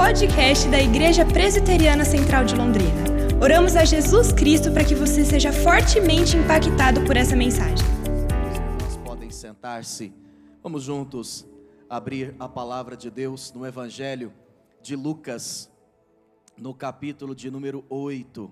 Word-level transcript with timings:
podcast 0.00 0.66
da 0.70 0.80
Igreja 0.80 1.26
Presbiteriana 1.26 2.06
Central 2.06 2.46
de 2.46 2.56
Londrina. 2.56 3.04
Oramos 3.38 3.76
a 3.76 3.84
Jesus 3.84 4.32
Cristo 4.32 4.72
para 4.72 4.82
que 4.82 4.94
você 4.94 5.26
seja 5.26 5.52
fortemente 5.52 6.38
impactado 6.38 7.04
por 7.04 7.18
essa 7.18 7.36
mensagem. 7.36 7.86
Os 8.88 8.96
podem 8.96 9.30
sentar-se. 9.30 10.10
Vamos 10.62 10.84
juntos 10.84 11.46
abrir 11.86 12.34
a 12.38 12.48
palavra 12.48 12.96
de 12.96 13.10
Deus 13.10 13.52
no 13.52 13.66
Evangelho 13.66 14.32
de 14.80 14.96
Lucas, 14.96 15.70
no 16.56 16.72
capítulo 16.72 17.34
de 17.34 17.50
número 17.50 17.84
8. 17.90 18.50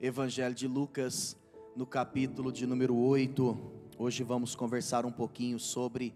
Evangelho 0.00 0.54
de 0.54 0.66
Lucas, 0.66 1.36
no 1.76 1.86
capítulo 1.86 2.50
de 2.50 2.66
número 2.66 2.96
8. 2.96 3.56
Hoje 3.96 4.24
vamos 4.24 4.56
conversar 4.56 5.06
um 5.06 5.12
pouquinho 5.12 5.60
sobre 5.60 6.12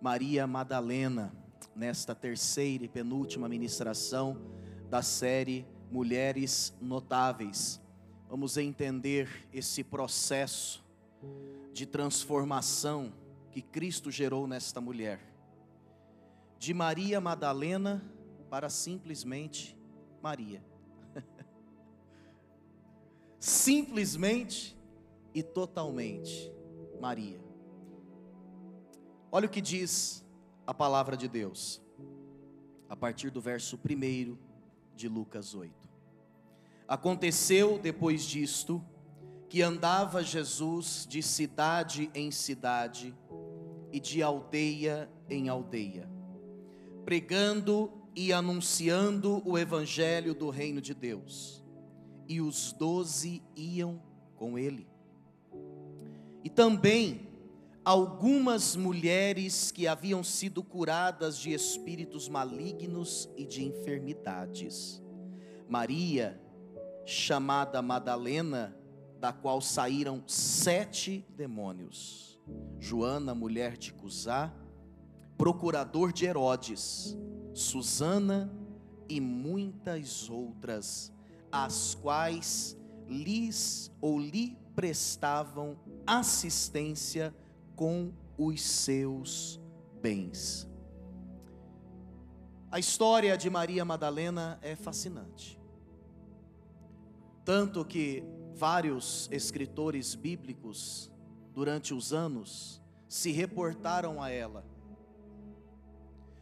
Maria 0.00 0.46
Madalena 0.46 1.32
nesta 1.80 2.14
terceira 2.14 2.84
e 2.84 2.88
penúltima 2.88 3.48
ministração 3.48 4.36
da 4.90 5.00
série 5.00 5.66
Mulheres 5.90 6.76
Notáveis. 6.78 7.80
Vamos 8.28 8.58
entender 8.58 9.48
esse 9.50 9.82
processo 9.82 10.84
de 11.72 11.86
transformação 11.86 13.14
que 13.50 13.62
Cristo 13.62 14.10
gerou 14.10 14.46
nesta 14.46 14.78
mulher. 14.78 15.20
De 16.58 16.74
Maria 16.74 17.18
Madalena 17.18 18.04
para 18.50 18.68
simplesmente 18.68 19.74
Maria. 20.20 20.62
simplesmente 23.40 24.78
e 25.34 25.42
totalmente 25.42 26.52
Maria. 27.00 27.40
Olha 29.32 29.46
o 29.46 29.50
que 29.50 29.62
diz 29.62 30.22
a 30.70 30.74
palavra 30.74 31.16
de 31.16 31.26
Deus, 31.26 31.82
a 32.88 32.94
partir 32.94 33.28
do 33.28 33.40
verso 33.40 33.76
1 33.76 34.38
de 34.94 35.08
Lucas 35.08 35.52
8. 35.52 35.74
Aconteceu 36.86 37.76
depois 37.76 38.22
disto 38.22 38.80
que 39.48 39.62
andava 39.62 40.22
Jesus 40.22 41.08
de 41.10 41.24
cidade 41.24 42.08
em 42.14 42.30
cidade 42.30 43.12
e 43.90 43.98
de 43.98 44.22
aldeia 44.22 45.10
em 45.28 45.48
aldeia, 45.48 46.08
pregando 47.04 47.90
e 48.14 48.32
anunciando 48.32 49.42
o 49.44 49.58
evangelho 49.58 50.36
do 50.36 50.50
reino 50.50 50.80
de 50.80 50.94
Deus. 50.94 51.64
E 52.28 52.40
os 52.40 52.72
doze 52.72 53.42
iam 53.56 54.00
com 54.36 54.56
ele. 54.56 54.86
E 56.44 56.48
também 56.48 57.28
algumas 57.90 58.76
mulheres 58.76 59.72
que 59.72 59.88
haviam 59.88 60.22
sido 60.22 60.62
curadas 60.62 61.36
de 61.36 61.52
espíritos 61.52 62.28
malignos 62.28 63.28
e 63.36 63.44
de 63.44 63.64
enfermidades. 63.64 65.02
Maria, 65.68 66.40
chamada 67.04 67.82
Madalena, 67.82 68.76
da 69.18 69.32
qual 69.32 69.60
saíram 69.60 70.22
sete 70.24 71.26
demônios. 71.30 72.40
Joana, 72.78 73.34
mulher 73.34 73.76
de 73.76 73.92
Cusá, 73.92 74.54
procurador 75.36 76.12
de 76.12 76.26
Herodes, 76.26 77.18
Susana 77.52 78.56
e 79.08 79.20
muitas 79.20 80.30
outras, 80.30 81.12
as 81.50 81.96
quais 81.96 82.78
lhes 83.08 83.90
ou 84.00 84.20
lhe 84.20 84.56
prestavam 84.76 85.76
assistência 86.06 87.34
com 87.80 88.12
os 88.36 88.60
seus 88.60 89.58
bens. 90.02 90.68
A 92.70 92.78
história 92.78 93.38
de 93.38 93.48
Maria 93.48 93.86
Madalena 93.86 94.58
é 94.60 94.76
fascinante. 94.76 95.58
Tanto 97.42 97.82
que 97.82 98.22
vários 98.54 99.30
escritores 99.32 100.14
bíblicos, 100.14 101.10
durante 101.54 101.94
os 101.94 102.12
anos, 102.12 102.82
se 103.08 103.32
reportaram 103.32 104.22
a 104.22 104.28
ela. 104.28 104.62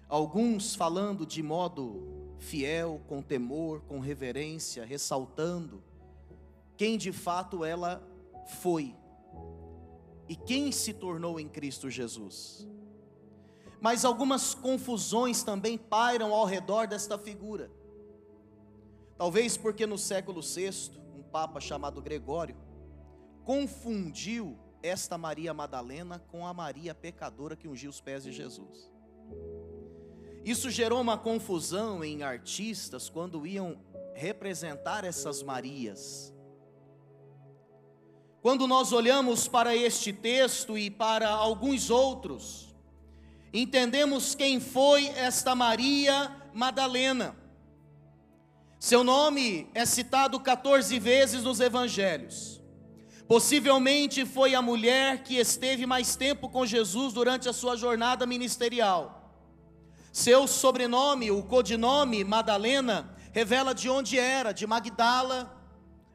Alguns 0.09 0.75
falando 0.75 1.25
de 1.25 1.41
modo 1.41 2.35
fiel, 2.41 3.01
com 3.07 3.23
temor, 3.23 3.83
com 3.83 4.01
reverência, 4.01 4.85
ressaltando 4.85 5.85
quem 6.77 6.99
de 6.99 7.13
fato 7.13 7.65
ela 7.65 8.03
foi 8.61 8.93
e 10.29 10.37
quem 10.37 10.71
se 10.71 10.93
tornou 10.93 11.41
em 11.41 11.49
Cristo 11.49 11.89
Jesus. 11.89 12.69
Mas 13.81 14.05
algumas 14.05 14.55
confusões 14.55 15.43
também 15.43 15.79
pairam 15.79 16.35
ao 16.35 16.45
redor 16.45 16.87
desta 16.87 17.17
figura. 17.17 17.71
Talvez 19.17 19.57
porque 19.57 19.87
no 19.87 19.97
século 19.97 20.43
VI, 20.43 20.93
um 21.17 21.23
papa 21.23 21.61
chamado 21.61 22.03
Gregório 22.03 22.57
confundiu 23.45 24.59
esta 24.83 25.17
Maria 25.17 25.55
Madalena 25.55 26.19
com 26.19 26.47
a 26.47 26.53
Maria 26.53 26.95
pecadora 26.95 27.57
que 27.57 27.67
ungiu 27.67 27.91
os 27.91 28.01
pés 28.01 28.23
de 28.25 28.33
Jesus. 28.33 28.93
Isso 30.45 30.71
gerou 30.71 31.01
uma 31.01 31.19
confusão 31.19 32.05
em 32.05 32.23
artistas 32.23 33.09
quando 33.09 33.47
iam 33.47 33.81
representar 34.15 35.05
essas 35.05 35.43
Marias 35.43 36.35
quando 38.41 38.67
nós 38.67 38.93
olhamos 38.93 39.49
para 39.49 39.75
este 39.75 40.13
texto 40.13 40.79
e 40.79 40.91
para 40.91 41.29
alguns 41.29 41.91
outros, 41.91 42.75
entendemos 43.53 44.35
quem 44.35 44.61
foi 44.61 45.09
esta 45.09 45.55
Maria 45.55 46.31
Madalena. 46.55 47.37
Seu 48.79 49.03
nome 49.03 49.69
é 49.75 49.85
citado 49.85 50.39
14 50.39 50.99
vezes 51.01 51.43
nos 51.43 51.59
evangelhos. 51.59 52.61
Possivelmente 53.27 54.25
foi 54.25 54.55
a 54.55 54.63
mulher 54.63 55.25
que 55.25 55.37
esteve 55.37 55.85
mais 55.85 56.15
tempo 56.15 56.49
com 56.49 56.65
Jesus 56.65 57.13
durante 57.13 57.49
a 57.49 57.53
sua 57.53 57.77
jornada 57.77 58.25
ministerial. 58.25 59.35
Seu 60.13 60.47
sobrenome, 60.47 61.31
o 61.31 61.43
codinome 61.43 62.25
Madalena, 62.25 63.15
revela 63.33 63.75
de 63.75 63.91
onde 63.91 64.19
era, 64.19 64.53
de 64.53 64.67
Magdala, 64.67 65.58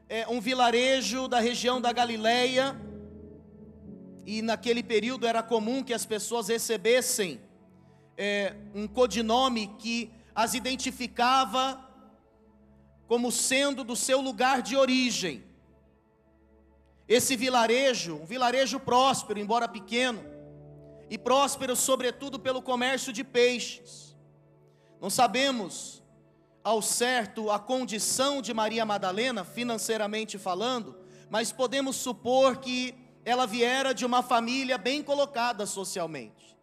é, 0.08 0.28
um 0.28 0.40
vilarejo 0.40 1.28
da 1.28 1.40
região 1.40 1.80
da 1.80 1.92
Galileia, 1.92 2.76
e 4.26 4.42
naquele 4.42 4.82
período 4.82 5.26
era 5.26 5.42
comum 5.42 5.82
que 5.82 5.92
as 5.92 6.06
pessoas 6.06 6.48
recebessem 6.48 7.40
é, 8.16 8.54
um 8.74 8.86
codinome 8.86 9.68
que 9.78 10.10
as 10.34 10.54
identificava 10.54 11.80
como 13.06 13.30
sendo 13.30 13.84
do 13.84 13.94
seu 13.94 14.20
lugar 14.20 14.62
de 14.62 14.76
origem. 14.76 15.44
Esse 17.06 17.36
vilarejo, 17.36 18.16
um 18.16 18.24
vilarejo 18.24 18.80
próspero, 18.80 19.38
embora 19.38 19.68
pequeno, 19.68 20.24
e 21.10 21.18
próspero 21.18 21.76
sobretudo 21.76 22.38
pelo 22.38 22.62
comércio 22.62 23.12
de 23.12 23.22
peixes. 23.22 24.16
Não 25.00 25.10
sabemos 25.10 26.02
ao 26.64 26.80
certo 26.80 27.50
a 27.50 27.58
condição 27.58 28.40
de 28.40 28.54
Maria 28.54 28.86
Madalena, 28.86 29.44
financeiramente 29.44 30.38
falando, 30.38 30.96
mas 31.28 31.52
podemos 31.52 31.94
supor 31.96 32.56
que 32.56 32.94
ela 33.22 33.46
viera 33.46 33.94
de 33.94 34.06
uma 34.06 34.22
família 34.22 34.78
bem 34.78 35.02
colocada 35.02 35.66
socialmente. 35.66 36.56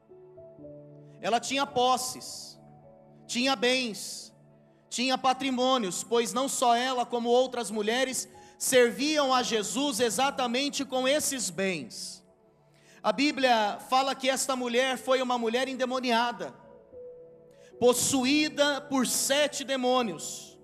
Ela 1.21 1.39
tinha 1.39 1.67
posses, 1.67 2.59
tinha 3.27 3.55
bens, 3.55 4.33
tinha 4.89 5.19
patrimônios, 5.19 6.03
pois 6.03 6.33
não 6.33 6.49
só 6.49 6.75
ela, 6.75 7.05
como 7.05 7.29
outras 7.29 7.69
mulheres 7.69 8.27
serviam 8.57 9.31
a 9.31 9.43
Jesus 9.43 9.99
exatamente 9.99 10.83
com 10.83 11.07
esses 11.07 11.51
bens. 11.51 12.25
A 13.03 13.11
Bíblia 13.11 13.79
fala 13.87 14.15
que 14.15 14.29
esta 14.29 14.55
mulher 14.55 14.97
foi 14.97 15.21
uma 15.21 15.37
mulher 15.37 15.67
endemoniada 15.67 16.60
possuída 17.81 18.79
por 18.79 19.07
sete 19.07 19.63
demônios. 19.63 20.55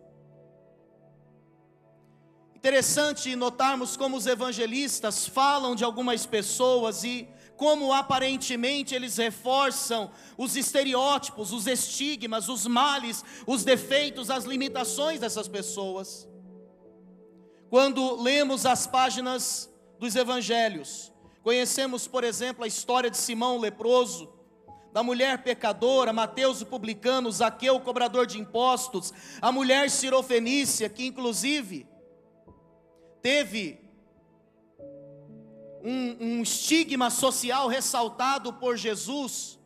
Interessante 2.54 3.36
notarmos 3.36 3.98
como 3.98 4.16
os 4.16 4.28
evangelistas 4.28 5.26
falam 5.26 5.74
de 5.74 5.84
algumas 5.84 6.28
pessoas 6.28 7.04
e 7.04 7.28
como 7.56 7.92
aparentemente 7.92 8.94
eles 8.94 9.18
reforçam 9.18 10.12
os 10.38 10.56
estereótipos, 10.56 11.52
os 11.52 11.66
estigmas, 11.66 12.50
os 12.50 12.68
males, 12.68 13.26
os 13.48 13.64
defeitos, 13.64 14.30
as 14.30 14.44
limitações 14.44 15.20
dessas 15.20 15.48
pessoas. 15.48 16.30
Quando 17.68 18.22
lemos 18.22 18.64
as 18.64 18.86
páginas 18.86 19.74
dos 19.98 20.16
evangelhos, 20.16 21.12
conhecemos, 21.42 22.08
por 22.08 22.24
exemplo, 22.24 22.64
a 22.64 22.68
história 22.68 23.10
de 23.10 23.18
Simão 23.18 23.58
leproso, 23.58 24.37
da 24.98 25.04
mulher 25.04 25.44
pecadora, 25.44 26.12
Mateus 26.12 26.64
o 26.64 26.66
publicano, 26.66 27.32
Zaqueu 27.32 27.76
o 27.76 27.80
cobrador 27.80 28.26
de 28.26 28.40
impostos, 28.40 29.14
a 29.40 29.52
mulher 29.52 29.92
cirofenícia, 29.92 30.90
que 30.90 31.06
inclusive 31.06 31.86
teve 33.22 33.80
um, 35.84 36.18
um 36.20 36.42
estigma 36.42 37.12
social 37.12 37.68
ressaltado 37.68 38.52
por 38.54 38.76
Jesus, 38.76 39.60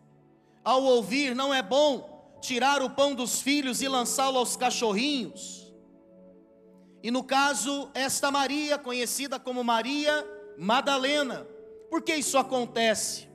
ao 0.65 0.83
ouvir: 0.83 1.33
não 1.33 1.53
é 1.53 1.61
bom 1.61 2.37
tirar 2.41 2.81
o 2.81 2.89
pão 2.89 3.15
dos 3.15 3.41
filhos 3.41 3.81
e 3.81 3.87
lançá-lo 3.87 4.37
aos 4.37 4.57
cachorrinhos. 4.57 5.73
E 7.01 7.09
no 7.09 7.23
caso, 7.23 7.89
esta 7.93 8.29
Maria, 8.29 8.77
conhecida 8.77 9.39
como 9.39 9.63
Maria 9.63 10.27
Madalena, 10.57 11.47
por 11.89 12.01
que 12.01 12.15
isso 12.15 12.37
acontece? 12.37 13.30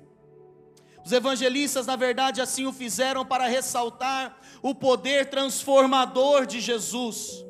Os 1.06 1.12
evangelistas, 1.12 1.86
na 1.86 1.94
verdade, 1.94 2.40
assim 2.40 2.66
o 2.66 2.72
fizeram 2.72 3.24
para 3.24 3.46
ressaltar 3.46 4.36
o 4.60 4.74
poder 4.74 5.30
transformador 5.30 6.44
de 6.44 6.60
Jesus. 6.60 7.44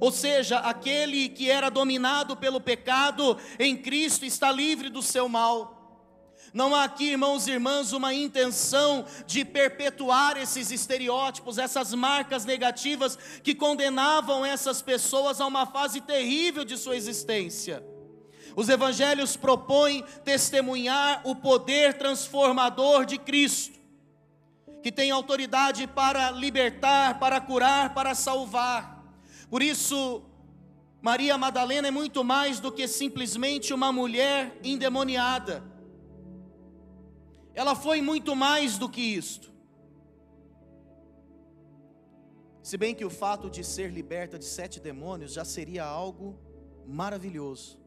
Ou 0.00 0.10
seja, 0.10 0.58
aquele 0.58 1.28
que 1.28 1.48
era 1.48 1.70
dominado 1.70 2.36
pelo 2.36 2.60
pecado, 2.60 3.38
em 3.56 3.76
Cristo 3.76 4.24
está 4.24 4.50
livre 4.50 4.90
do 4.90 5.00
seu 5.00 5.28
mal. 5.28 6.02
Não 6.52 6.74
há 6.74 6.82
aqui, 6.82 7.10
irmãos 7.10 7.46
e 7.46 7.52
irmãs, 7.52 7.92
uma 7.92 8.12
intenção 8.12 9.06
de 9.28 9.44
perpetuar 9.44 10.36
esses 10.36 10.72
estereótipos, 10.72 11.56
essas 11.56 11.94
marcas 11.94 12.44
negativas 12.44 13.16
que 13.44 13.54
condenavam 13.54 14.44
essas 14.44 14.82
pessoas 14.82 15.40
a 15.40 15.46
uma 15.46 15.66
fase 15.66 16.00
terrível 16.00 16.64
de 16.64 16.76
sua 16.76 16.96
existência. 16.96 17.80
Os 18.56 18.68
evangelhos 18.68 19.36
propõem 19.36 20.04
testemunhar 20.24 21.22
o 21.24 21.34
poder 21.34 21.96
transformador 21.96 23.04
de 23.04 23.18
Cristo, 23.18 23.78
que 24.82 24.92
tem 24.92 25.10
autoridade 25.10 25.86
para 25.86 26.30
libertar, 26.30 27.18
para 27.18 27.40
curar, 27.40 27.94
para 27.94 28.14
salvar. 28.14 29.04
Por 29.50 29.62
isso, 29.62 30.22
Maria 31.00 31.38
Madalena 31.38 31.88
é 31.88 31.90
muito 31.90 32.24
mais 32.24 32.58
do 32.58 32.72
que 32.72 32.88
simplesmente 32.88 33.72
uma 33.72 33.92
mulher 33.92 34.58
endemoniada. 34.64 35.62
Ela 37.54 37.74
foi 37.74 38.00
muito 38.00 38.34
mais 38.36 38.78
do 38.78 38.88
que 38.88 39.00
isto. 39.00 39.52
Se 42.62 42.76
bem 42.76 42.94
que 42.94 43.04
o 43.04 43.10
fato 43.10 43.48
de 43.48 43.64
ser 43.64 43.90
liberta 43.90 44.38
de 44.38 44.44
sete 44.44 44.78
demônios 44.78 45.32
já 45.32 45.44
seria 45.44 45.84
algo 45.84 46.38
maravilhoso. 46.86 47.77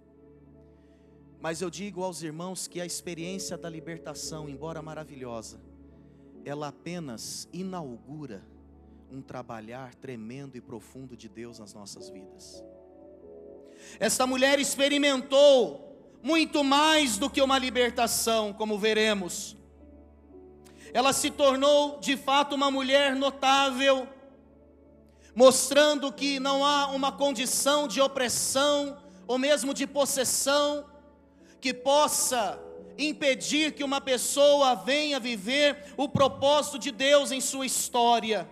Mas 1.41 1.59
eu 1.59 1.71
digo 1.71 2.03
aos 2.03 2.21
irmãos 2.21 2.67
que 2.67 2.79
a 2.79 2.85
experiência 2.85 3.57
da 3.57 3.67
libertação, 3.67 4.47
embora 4.47 4.79
maravilhosa, 4.79 5.59
ela 6.45 6.67
apenas 6.67 7.49
inaugura 7.51 8.43
um 9.11 9.23
trabalhar 9.23 9.95
tremendo 9.95 10.55
e 10.55 10.61
profundo 10.61 11.17
de 11.17 11.27
Deus 11.27 11.57
nas 11.57 11.73
nossas 11.73 12.09
vidas. 12.09 12.63
Esta 13.99 14.27
mulher 14.27 14.59
experimentou 14.59 16.19
muito 16.21 16.63
mais 16.63 17.17
do 17.17 17.27
que 17.27 17.41
uma 17.41 17.57
libertação, 17.57 18.53
como 18.53 18.77
veremos. 18.77 19.57
Ela 20.93 21.11
se 21.11 21.31
tornou 21.31 21.99
de 21.99 22.15
fato 22.17 22.53
uma 22.53 22.69
mulher 22.69 23.15
notável, 23.15 24.07
mostrando 25.33 26.13
que 26.13 26.39
não 26.39 26.63
há 26.63 26.91
uma 26.91 27.11
condição 27.11 27.87
de 27.87 27.99
opressão 27.99 29.01
ou 29.25 29.39
mesmo 29.39 29.73
de 29.73 29.87
possessão 29.87 30.90
que 31.61 31.73
possa 31.73 32.59
impedir 32.97 33.73
que 33.73 33.83
uma 33.83 34.01
pessoa 34.01 34.75
venha 34.75 35.19
viver 35.19 35.93
o 35.95 36.09
propósito 36.09 36.79
de 36.79 36.91
Deus 36.91 37.31
em 37.31 37.39
sua 37.39 37.65
história. 37.65 38.49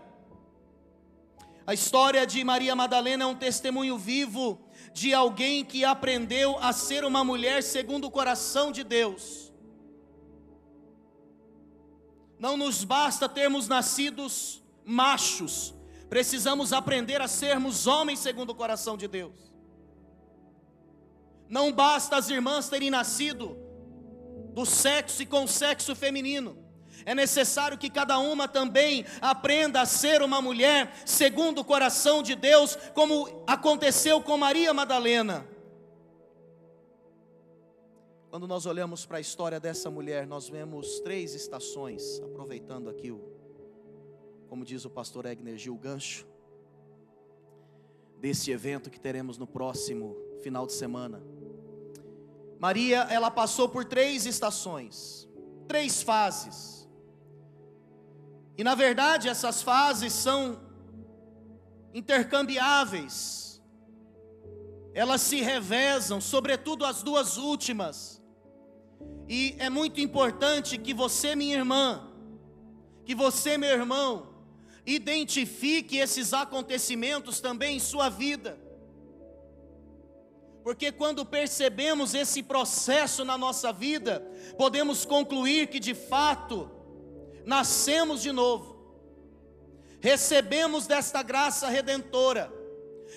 A 1.66 1.74
história 1.74 2.26
de 2.26 2.44
Maria 2.44 2.76
Madalena 2.76 3.24
é 3.24 3.28
um 3.28 3.36
testemunho 3.36 3.98
vivo 3.98 4.60
de 4.94 5.14
alguém 5.14 5.64
que 5.64 5.84
aprendeu 5.84 6.58
a 6.60 6.74
ser 6.74 7.04
uma 7.04 7.24
mulher 7.24 7.62
segundo 7.62 8.06
o 8.06 8.12
coração 8.12 8.72
de 8.72 8.84
Deus. 8.84 9.52
Não 12.40 12.56
nos 12.56 12.84
basta 12.84 13.28
termos 13.28 13.68
nascidos 13.68 14.64
machos, 14.86 15.76
precisamos 16.10 16.74
aprender 16.74 17.22
a 17.22 17.28
sermos 17.28 17.86
homens 17.86 18.20
segundo 18.20 18.52
o 18.52 18.56
coração 18.56 18.96
de 18.98 19.08
Deus. 19.08 19.52
Não 21.50 21.72
basta 21.72 22.16
as 22.16 22.30
irmãs 22.30 22.70
terem 22.70 22.92
nascido 22.92 23.58
do 24.54 24.66
sexo 24.66 25.24
e 25.24 25.26
com 25.26 25.46
o 25.46 25.48
sexo 25.48 25.96
feminino. 25.96 26.70
É 27.06 27.16
necessário 27.16 27.78
que 27.78 27.90
cada 27.90 28.20
uma 28.20 28.48
também 28.48 29.06
aprenda 29.22 29.82
a 29.82 29.86
ser 29.86 30.22
uma 30.22 30.42
mulher 30.42 30.94
segundo 31.06 31.60
o 31.60 31.66
coração 31.66 32.22
de 32.22 32.36
Deus, 32.36 32.78
como 32.94 33.44
aconteceu 33.48 34.22
com 34.22 34.38
Maria 34.38 34.74
Madalena. 34.74 35.48
Quando 38.30 38.48
nós 38.48 38.68
olhamos 38.68 39.08
para 39.08 39.18
a 39.18 39.22
história 39.22 39.60
dessa 39.60 39.90
mulher, 39.90 40.28
nós 40.28 40.48
vemos 40.48 41.00
três 41.00 41.34
estações, 41.34 42.20
aproveitando 42.20 42.88
aqui 42.88 43.12
o, 43.12 43.20
como 44.48 44.64
diz 44.64 44.86
o 44.86 44.90
pastor 44.90 45.26
Egner 45.26 45.58
Gil, 45.58 45.76
gancho, 45.76 46.28
desse 48.20 48.52
evento 48.52 48.92
que 48.92 49.00
teremos 49.00 49.38
no 49.38 49.48
próximo 49.48 50.16
final 50.44 50.68
de 50.68 50.74
semana. 50.74 51.24
Maria, 52.60 53.08
ela 53.10 53.32
passou 53.32 53.70
por 53.70 53.86
três 53.86 54.26
estações, 54.26 55.26
três 55.66 56.04
fases. 56.04 56.90
E 58.58 58.64
na 58.66 58.76
verdade, 58.76 59.30
essas 59.30 59.62
fases 59.62 60.12
são 60.12 60.60
intercambiáveis. 61.94 63.62
Elas 64.94 65.22
se 65.22 65.40
revezam, 65.40 66.20
sobretudo 66.20 66.84
as 66.84 67.02
duas 67.02 67.38
últimas. 67.38 68.22
E 69.30 69.56
é 69.58 69.70
muito 69.70 70.02
importante 70.02 70.78
que 70.78 70.94
você, 70.94 71.38
minha 71.38 71.56
irmã, 71.56 72.12
que 73.06 73.16
você, 73.16 73.58
meu 73.58 73.70
irmão, 73.70 74.36
identifique 74.86 75.96
esses 75.96 76.34
acontecimentos 76.34 77.40
também 77.40 77.78
em 77.78 77.80
sua 77.80 78.10
vida 78.10 78.69
porque 80.70 80.92
quando 80.92 81.26
percebemos 81.26 82.14
esse 82.14 82.44
processo 82.44 83.26
na 83.26 83.36
nossa 83.36 83.74
vida, 83.74 84.20
podemos 84.56 85.04
concluir 85.04 85.66
que 85.66 85.80
de 85.80 85.96
fato 85.96 86.70
nascemos 87.44 88.22
de 88.22 88.32
novo, 88.32 88.78
recebemos 90.00 90.86
desta 90.86 91.24
graça 91.24 91.68
redentora 91.70 92.54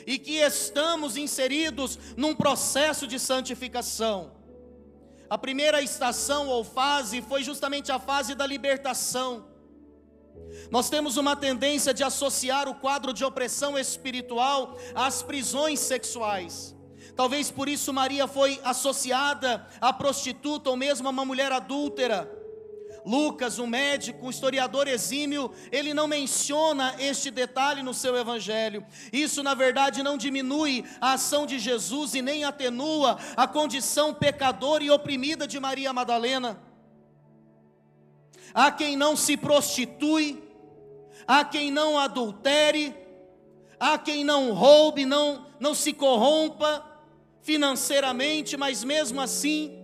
e 0.06 0.18
que 0.18 0.36
estamos 0.36 1.18
inseridos 1.18 1.98
num 2.16 2.34
processo 2.34 3.06
de 3.06 3.18
santificação. 3.18 4.32
A 5.28 5.36
primeira 5.36 5.82
estação 5.82 6.48
ou 6.48 6.64
fase 6.64 7.20
foi 7.20 7.44
justamente 7.44 7.92
a 7.92 7.98
fase 7.98 8.34
da 8.34 8.46
libertação. 8.46 9.44
Nós 10.70 10.88
temos 10.88 11.18
uma 11.18 11.36
tendência 11.36 11.92
de 11.92 12.02
associar 12.02 12.66
o 12.66 12.76
quadro 12.76 13.12
de 13.12 13.22
opressão 13.26 13.78
espiritual 13.78 14.78
às 14.94 15.22
prisões 15.22 15.80
sexuais. 15.80 16.74
Talvez 17.14 17.50
por 17.50 17.68
isso 17.68 17.92
Maria 17.92 18.26
foi 18.26 18.60
associada 18.64 19.66
a 19.80 19.92
prostituta 19.92 20.70
ou 20.70 20.76
mesmo 20.76 21.06
a 21.06 21.10
uma 21.10 21.24
mulher 21.24 21.52
adúltera. 21.52 22.42
Lucas, 23.04 23.58
um 23.58 23.66
médico, 23.66 24.26
um 24.26 24.30
historiador 24.30 24.86
exímio, 24.86 25.52
ele 25.72 25.92
não 25.92 26.06
menciona 26.06 26.94
este 26.98 27.30
detalhe 27.30 27.82
no 27.82 27.92
seu 27.92 28.16
evangelho. 28.16 28.84
Isso, 29.12 29.42
na 29.42 29.54
verdade, 29.54 30.02
não 30.02 30.16
diminui 30.16 30.84
a 31.00 31.14
ação 31.14 31.44
de 31.44 31.58
Jesus 31.58 32.14
e 32.14 32.22
nem 32.22 32.44
atenua 32.44 33.18
a 33.36 33.46
condição 33.46 34.14
pecadora 34.14 34.84
e 34.84 34.90
oprimida 34.90 35.46
de 35.46 35.58
Maria 35.58 35.92
Madalena. 35.92 36.62
Há 38.54 38.70
quem 38.70 38.96
não 38.96 39.16
se 39.16 39.36
prostitui, 39.36 40.42
há 41.26 41.44
quem 41.44 41.70
não 41.70 41.98
adultere, 41.98 42.94
há 43.80 43.98
quem 43.98 44.22
não 44.22 44.52
roube, 44.52 45.04
não, 45.04 45.46
não 45.58 45.74
se 45.74 45.92
corrompa, 45.92 46.91
financeiramente, 47.42 48.56
mas 48.56 48.84
mesmo 48.84 49.20
assim, 49.20 49.78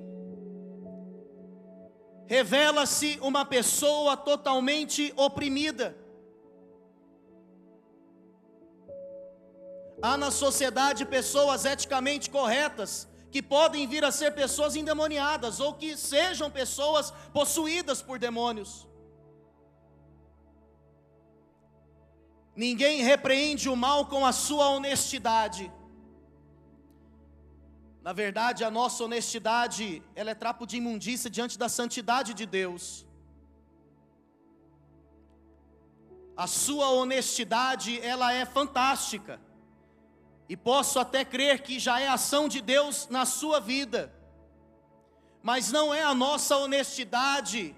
revela-se 2.27 3.19
uma 3.21 3.45
pessoa 3.45 4.17
totalmente 4.17 5.13
oprimida. 5.17 5.97
Há 10.01 10.17
na 10.17 10.31
sociedade 10.31 11.05
pessoas 11.05 11.65
eticamente 11.65 12.31
corretas 12.31 13.09
que 13.33 13.43
podem 13.43 13.87
vir 13.87 14.05
a 14.05 14.13
ser 14.13 14.33
pessoas 14.33 14.77
endemoniadas 14.77 15.59
ou 15.59 15.75
que 15.75 15.97
sejam 15.97 16.51
pessoas 16.51 17.11
possuídas 17.33 18.01
por 18.01 18.19
demônios. 18.19 18.87
Ninguém 22.55 23.03
repreende 23.03 23.69
o 23.69 23.77
mal 23.77 24.07
com 24.07 24.25
a 24.25 24.33
sua 24.33 24.69
honestidade. 24.71 25.73
Na 28.09 28.15
verdade, 28.15 28.65
a 28.65 28.71
nossa 28.71 29.05
honestidade, 29.05 30.03
ela 30.15 30.31
é 30.31 30.35
trapo 30.35 30.67
de 30.67 30.79
imundícia 30.79 31.29
diante 31.29 31.59
da 31.59 31.69
santidade 31.69 32.33
de 32.33 32.47
Deus. 32.47 33.07
A 36.35 36.47
sua 36.47 36.89
honestidade, 36.89 38.01
ela 38.01 38.33
é 38.33 38.47
fantástica. 38.47 39.39
E 40.49 40.57
posso 40.57 40.99
até 40.99 41.23
crer 41.23 41.61
que 41.61 41.79
já 41.79 42.01
é 42.01 42.09
ação 42.09 42.49
de 42.49 42.63
Deus 42.63 43.09
na 43.11 43.27
sua 43.27 43.61
vida. 43.61 44.11
Mas 45.43 45.71
não 45.71 45.93
é 45.93 46.03
a 46.03 46.15
nossa 46.15 46.57
honestidade 46.57 47.77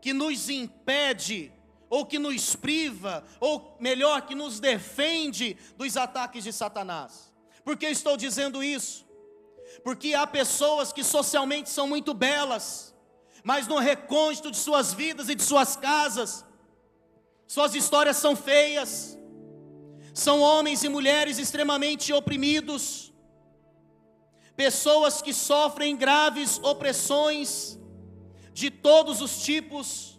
que 0.00 0.14
nos 0.14 0.48
impede 0.48 1.52
ou 1.90 2.06
que 2.06 2.18
nos 2.18 2.56
priva, 2.56 3.22
ou 3.38 3.76
melhor, 3.78 4.22
que 4.22 4.34
nos 4.34 4.58
defende 4.58 5.54
dos 5.76 5.98
ataques 5.98 6.44
de 6.44 6.50
Satanás. 6.50 7.30
Por 7.62 7.76
que 7.76 7.84
estou 7.84 8.16
dizendo 8.16 8.64
isso? 8.64 9.05
Porque 9.82 10.14
há 10.14 10.26
pessoas 10.26 10.92
que 10.92 11.04
socialmente 11.04 11.70
são 11.70 11.86
muito 11.86 12.12
belas, 12.12 12.94
mas 13.44 13.66
no 13.66 13.78
recôndito 13.78 14.50
de 14.50 14.56
suas 14.56 14.92
vidas 14.92 15.28
e 15.28 15.34
de 15.34 15.42
suas 15.42 15.76
casas, 15.76 16.44
suas 17.46 17.74
histórias 17.74 18.16
são 18.16 18.34
feias, 18.34 19.16
são 20.12 20.40
homens 20.40 20.82
e 20.82 20.88
mulheres 20.88 21.38
extremamente 21.38 22.12
oprimidos, 22.12 23.12
pessoas 24.56 25.22
que 25.22 25.32
sofrem 25.32 25.96
graves 25.96 26.58
opressões 26.62 27.78
de 28.52 28.70
todos 28.70 29.20
os 29.20 29.42
tipos, 29.42 30.16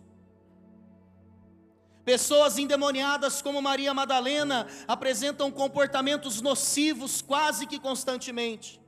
Pessoas 2.07 2.57
endemoniadas 2.57 3.41
como 3.41 3.61
Maria 3.61 3.93
Madalena 3.93 4.65
apresentam 4.87 5.51
comportamentos 5.51 6.39
nocivos 6.39 7.21
quase 7.21 7.67
que 7.67 7.77
constantemente. 7.77 8.79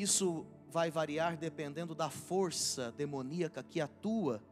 Isso 0.00 0.46
vai 0.70 0.90
variar 0.90 1.36
dependendo 1.36 1.94
da 1.94 2.08
força 2.08 2.92
demoníaca 2.92 3.62
que 3.62 3.80
atua 3.80 4.42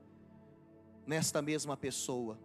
nesta 1.06 1.40
mesma 1.40 1.76
pessoa. 1.76 2.38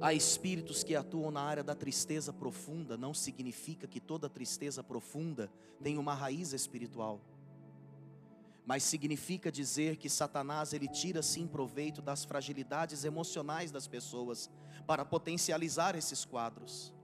Há 0.00 0.14
espíritos 0.14 0.82
que 0.82 0.94
atuam 0.94 1.30
na 1.30 1.42
área 1.42 1.62
da 1.62 1.74
tristeza 1.74 2.32
profunda, 2.32 2.96
não 2.96 3.12
significa 3.12 3.86
que 3.86 4.00
toda 4.00 4.28
tristeza 4.28 4.82
profunda 4.82 5.50
tem 5.82 5.98
uma 5.98 6.14
raiz 6.14 6.52
espiritual 6.52 7.20
mas 8.64 8.84
significa 8.84 9.50
dizer 9.50 9.96
que 9.96 10.08
Satanás 10.08 10.72
ele 10.72 10.86
tira 10.86 11.22
sim 11.22 11.46
proveito 11.46 12.00
das 12.00 12.24
fragilidades 12.24 13.04
emocionais 13.04 13.72
das 13.72 13.88
pessoas 13.88 14.48
para 14.86 15.04
potencializar 15.04 15.96
esses 15.96 16.24
quadros. 16.24 16.94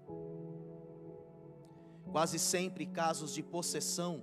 Quase 2.11 2.39
sempre 2.39 2.87
casos 2.87 3.35
de 3.35 3.43
possessão, 3.43 4.23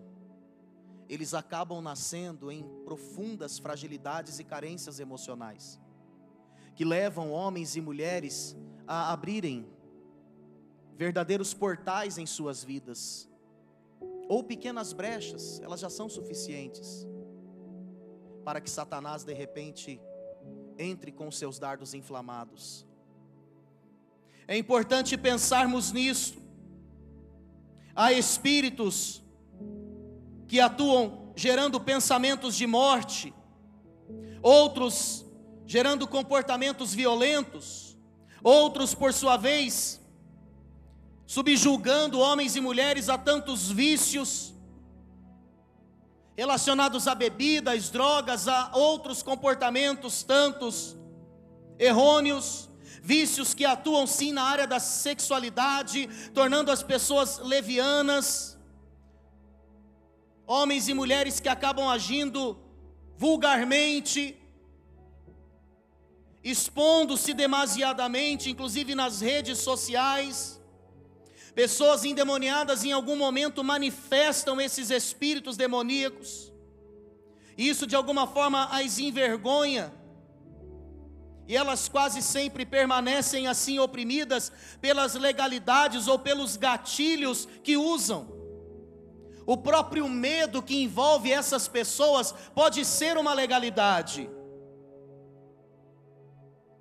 eles 1.08 1.34
acabam 1.34 1.82
nascendo 1.82 2.52
em 2.52 2.64
profundas 2.84 3.60
fragilidades 3.60 4.40
e 4.40 4.44
carências 4.44 5.00
emocionais, 5.00 5.80
que 6.76 6.84
levam 6.84 7.32
homens 7.32 7.76
e 7.76 7.82
mulheres 7.82 8.56
a 8.88 9.12
abrirem 9.12 9.68
verdadeiros 10.96 11.54
portais 11.54 12.18
em 12.18 12.26
suas 12.26 12.64
vidas, 12.64 13.30
ou 14.28 14.44
pequenas 14.44 14.94
brechas, 14.94 15.60
elas 15.62 15.80
já 15.80 15.90
são 15.90 16.10
suficientes 16.10 17.06
para 18.44 18.62
que 18.62 18.70
Satanás 18.70 19.24
de 19.24 19.34
repente 19.34 20.00
entre 20.78 21.12
com 21.12 21.32
seus 21.32 21.58
dardos 21.58 21.94
inflamados. 21.94 22.86
É 24.48 24.58
importante 24.58 25.18
pensarmos 25.18 25.92
nisso. 25.92 26.38
Há 27.96 28.14
espíritos 28.14 29.24
que 30.48 30.60
atuam 30.60 31.34
gerando 31.36 31.80
pensamentos 31.80 32.56
de 32.56 32.66
morte, 32.66 33.34
outros 34.42 35.26
gerando 35.66 36.08
comportamentos 36.08 36.94
violentos, 36.94 37.98
outros, 38.44 38.94
por 38.94 39.12
sua 39.12 39.38
vez, 39.38 40.00
subjugando 41.26 42.20
homens 42.20 42.56
e 42.56 42.62
mulheres 42.62 43.10
a 43.10 43.18
tantos 43.18 43.72
vícios, 43.72 44.54
relacionados 46.38 47.08
a 47.08 47.16
bebidas, 47.16 47.90
drogas, 47.90 48.48
a 48.48 48.72
outros 48.76 49.24
comportamentos 49.24 50.22
tantos 50.22 50.96
errôneos, 51.80 52.70
vícios 53.02 53.54
que 53.54 53.66
atuam 53.66 54.06
sim 54.06 54.32
na 54.32 54.44
área 54.44 54.68
da 54.68 54.80
sexualidade, 54.80 56.08
tornando 56.34 56.72
as 56.72 56.84
pessoas 56.84 57.40
levianas, 57.40 58.55
homens 60.48 60.88
e 60.88 60.94
mulheres 60.94 61.40
que 61.40 61.50
acabam 61.50 61.90
agindo 61.90 62.58
vulgarmente, 63.18 64.38
expondo-se 66.44 67.34
demasiadamente, 67.34 68.50
inclusive 68.50 68.94
nas 68.94 69.22
redes 69.22 69.60
sociais, 69.60 70.60
Pessoas 71.56 72.04
endemoniadas 72.04 72.84
em 72.84 72.92
algum 72.92 73.16
momento 73.16 73.64
manifestam 73.64 74.60
esses 74.60 74.90
espíritos 74.90 75.56
demoníacos. 75.56 76.52
Isso 77.58 77.88
de 77.88 77.96
alguma 77.96 78.28
forma 78.28 78.66
as 78.66 79.00
envergonha. 79.00 79.94
E 81.48 81.56
elas 81.56 81.88
quase 81.88 82.22
sempre 82.22 82.66
permanecem 82.66 83.48
assim 83.48 83.80
oprimidas 83.80 84.52
pelas 84.82 85.16
legalidades 85.16 86.10
ou 86.10 86.20
pelos 86.20 86.58
gatilhos 86.58 87.48
que 87.64 87.78
usam. 87.78 88.35
O 89.46 89.56
próprio 89.56 90.10
medo 90.10 90.64
que 90.64 90.82
envolve 90.82 91.32
essas 91.32 91.68
pessoas 91.68 92.32
pode 92.54 92.84
ser 92.84 93.18
uma 93.18 93.34
legalidade. 93.34 94.30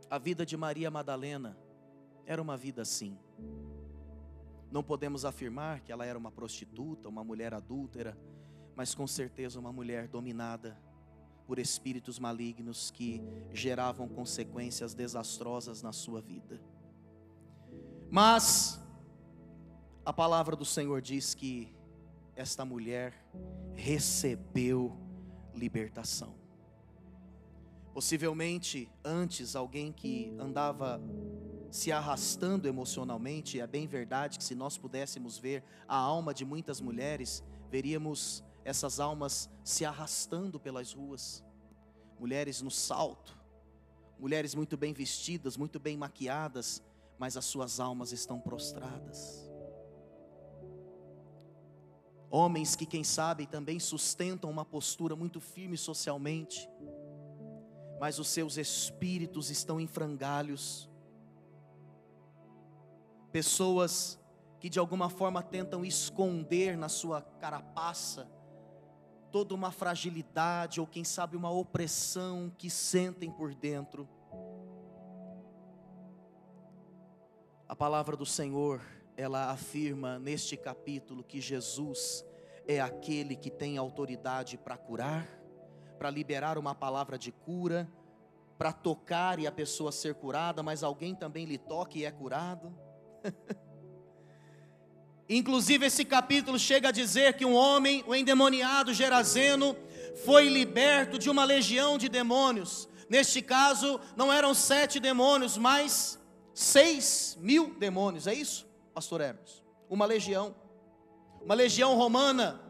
A 0.09 0.18
vida 0.18 0.47
de 0.47 0.56
Maria 0.56 0.90
Madalena 0.90 1.59
era 2.25 2.40
uma 2.40 2.56
vida 2.56 2.83
assim. 2.83 3.18
Não 4.71 4.83
podemos 4.83 5.25
afirmar 5.25 5.80
que 5.80 5.92
ela 5.92 6.06
era 6.06 6.18
uma 6.18 6.30
prostituta, 6.30 7.09
uma 7.09 7.23
mulher 7.23 7.52
adúltera, 7.52 8.16
mas 8.75 8.94
com 8.94 9.06
certeza 9.06 9.59
uma 9.61 9.73
mulher 9.73 10.09
dominada 10.09 10.76
por 11.47 11.59
espíritos 11.59 12.18
malignos 12.18 12.90
que 12.90 13.23
geravam 13.52 14.09
consequências 14.09 14.94
desastrosas 14.94 15.83
na 15.83 15.92
sua 15.92 16.21
vida. 16.21 16.61
Mas 18.11 18.80
a 20.04 20.12
palavra 20.12 20.54
do 20.54 20.64
Senhor 20.64 21.02
diz 21.02 21.35
que 21.35 21.74
esta 22.37 22.64
mulher 22.64 23.14
recebeu 23.75 24.97
libertação. 25.55 26.35
Possivelmente 27.93 28.91
antes 29.05 29.55
alguém 29.55 29.93
que 29.93 30.35
andava 30.38 31.00
se 31.71 31.91
arrastando 31.91 32.69
emocionalmente. 32.69 33.59
É 33.59 33.67
bem 33.67 33.87
verdade 33.87 34.38
que 34.38 34.45
se 34.45 34.55
nós 34.55 34.79
pudéssemos 34.79 35.38
ver 35.38 35.64
a 35.88 35.97
alma 35.97 36.33
de 36.33 36.45
muitas 36.45 36.81
mulheres, 36.81 37.43
veríamos 37.69 38.45
essas 38.64 39.00
almas 39.00 39.50
se 39.64 39.85
arrastando 39.85 40.61
pelas 40.61 40.93
ruas. 40.93 41.45
Mulheres 42.19 42.62
no 42.62 42.71
salto, 42.71 43.37
mulheres 44.19 44.55
muito 44.55 44.76
bem 44.76 44.93
vestidas, 44.93 45.57
muito 45.57 45.81
bem 45.81 45.97
maquiadas, 45.97 46.81
mas 47.19 47.37
as 47.37 47.45
suas 47.45 47.81
almas 47.81 48.12
estão 48.12 48.41
prostradas. 48.41 49.50
Homens 52.37 52.75
que, 52.75 52.85
quem 52.85 53.05
sabe, 53.05 53.47
também 53.47 53.79
sustentam 53.79 54.50
uma 54.50 54.64
postura 54.64 55.14
muito 55.14 55.38
firme 55.38 55.76
socialmente, 55.79 56.69
mas 58.00 58.19
os 58.19 58.26
seus 58.26 58.57
espíritos 58.57 59.50
estão 59.50 59.79
em 59.79 59.87
frangalhos 59.87 60.91
pessoas 63.31 64.19
que 64.59 64.69
de 64.69 64.81
alguma 64.81 65.09
forma 65.09 65.45
tentam 65.45 65.85
esconder 65.85 66.76
na 66.76 66.88
sua 66.88 67.23
carapaça 67.23 68.29
toda 69.31 69.55
uma 69.55 69.71
fragilidade 69.71 70.81
ou 70.81 70.88
quem 70.88 71.05
sabe 71.05 71.37
uma 71.37 71.53
opressão 71.53 72.53
que 72.59 72.69
sentem 72.69 73.31
por 73.31 73.55
dentro. 73.55 74.09
A 77.69 77.76
palavra 77.76 78.17
do 78.17 78.26
Senhor, 78.26 78.81
ela 79.16 79.50
afirma 79.50 80.18
neste 80.18 80.56
capítulo 80.56 81.23
que 81.23 81.40
Jesus 81.40 82.25
é 82.66 82.80
aquele 82.80 83.37
que 83.37 83.50
tem 83.50 83.76
autoridade 83.76 84.56
para 84.56 84.76
curar, 84.76 85.28
para 85.99 86.11
liberar 86.11 86.59
uma 86.59 86.75
palavra 86.75 87.18
de 87.18 87.30
cura, 87.30 87.88
para 88.59 88.73
tocar 88.73 89.38
e 89.38 89.47
a 89.47 89.52
pessoa 89.52 89.92
ser 89.92 90.14
curada, 90.14 90.62
mas 90.62 90.83
alguém 90.83 91.14
também 91.14 91.44
lhe 91.44 91.59
toque 91.59 92.00
e 92.00 92.04
é 92.04 92.11
curado. 92.11 92.75
Inclusive, 95.28 95.87
esse 95.87 96.04
capítulo 96.04 96.59
chega 96.59 96.88
a 96.88 96.92
dizer 96.92 97.35
que 97.35 97.44
um 97.47 97.54
homem, 97.54 98.04
o 98.06 98.14
endemoniado 98.14 98.92
Gerazeno, 98.92 99.75
foi 100.25 100.49
liberto 100.49 101.18
de 101.18 101.30
uma 101.30 101.44
legião 101.44 101.97
de 101.97 102.09
demônios. 102.09 102.88
Neste 103.09 103.40
caso, 103.40 104.00
não 104.16 104.33
eram 104.33 104.54
sete 104.54 105.00
demônios, 105.00 105.56
mas 105.56 106.18
seis 106.52 107.38
mil 107.40 107.75
demônios. 107.75 108.26
É 108.26 108.35
isso, 108.35 108.66
pastor 108.95 109.21
Hermes? 109.21 109.63
Uma 109.91 110.07
legião. 110.07 110.55
Uma 111.43 111.55
legião 111.55 111.97
romana 111.97 112.61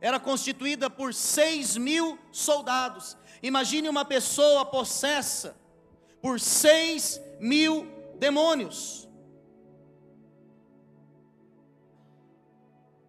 era 0.00 0.18
constituída 0.18 0.90
por 0.90 1.14
seis 1.14 1.76
mil 1.76 2.18
soldados. 2.32 3.16
Imagine 3.42 3.88
uma 3.88 4.04
pessoa 4.04 4.64
possessa 4.64 5.56
por 6.20 6.40
seis 6.40 7.20
mil 7.38 7.86
demônios. 8.18 9.08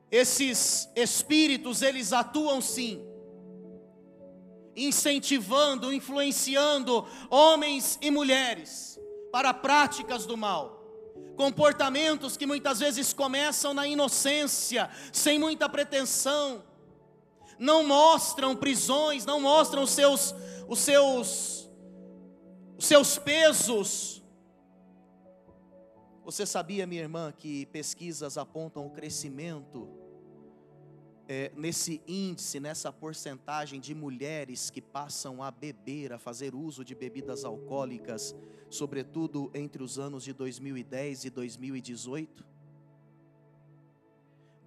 Esses 0.10 0.89
espíritos, 0.94 1.82
eles 1.82 2.12
atuam 2.12 2.60
sim, 2.60 3.01
incentivando, 4.75 5.94
influenciando 5.94 7.08
homens 7.30 7.98
e 8.01 8.12
mulheres 8.12 9.00
para 9.32 9.53
práticas 9.53 10.25
do 10.25 10.36
mal. 10.36 10.80
Comportamentos 11.36 12.38
que 12.38 12.46
muitas 12.46 12.80
vezes 12.80 13.13
começam 13.13 13.74
na 13.74 13.88
inocência, 13.88 14.90
sem 15.12 15.40
muita 15.40 15.68
pretensão, 15.68 16.63
não 17.58 17.84
mostram 17.84 18.56
prisões, 18.56 19.25
não 19.25 19.40
mostram 19.40 19.84
os 19.84 19.92
seus, 19.92 20.36
os 20.68 20.80
seus, 20.80 21.70
os 22.78 22.86
seus 22.86 23.18
pesos. 23.18 24.24
Você 26.24 26.46
sabia, 26.46 26.88
minha 26.88 27.01
irmã, 27.01 27.32
que 27.32 27.66
pesquisas 27.68 28.38
apontam 28.38 28.86
o 28.86 28.90
crescimento 28.90 30.00
é, 31.33 31.50
nesse 31.55 32.01
índice, 32.05 32.59
nessa 32.59 32.91
porcentagem 32.91 33.79
de 33.79 33.95
mulheres 33.95 34.69
que 34.69 34.81
passam 34.81 35.41
a 35.41 35.50
beber, 35.50 36.11
a 36.11 36.19
fazer 36.19 36.53
uso 36.53 36.83
de 36.83 36.93
bebidas 36.93 37.45
alcoólicas, 37.45 38.35
sobretudo 38.69 39.50
entre 39.53 39.81
os 39.81 39.97
anos 39.97 40.25
de 40.25 40.33
2010 40.33 41.23
e 41.23 41.29
2018? 41.29 42.45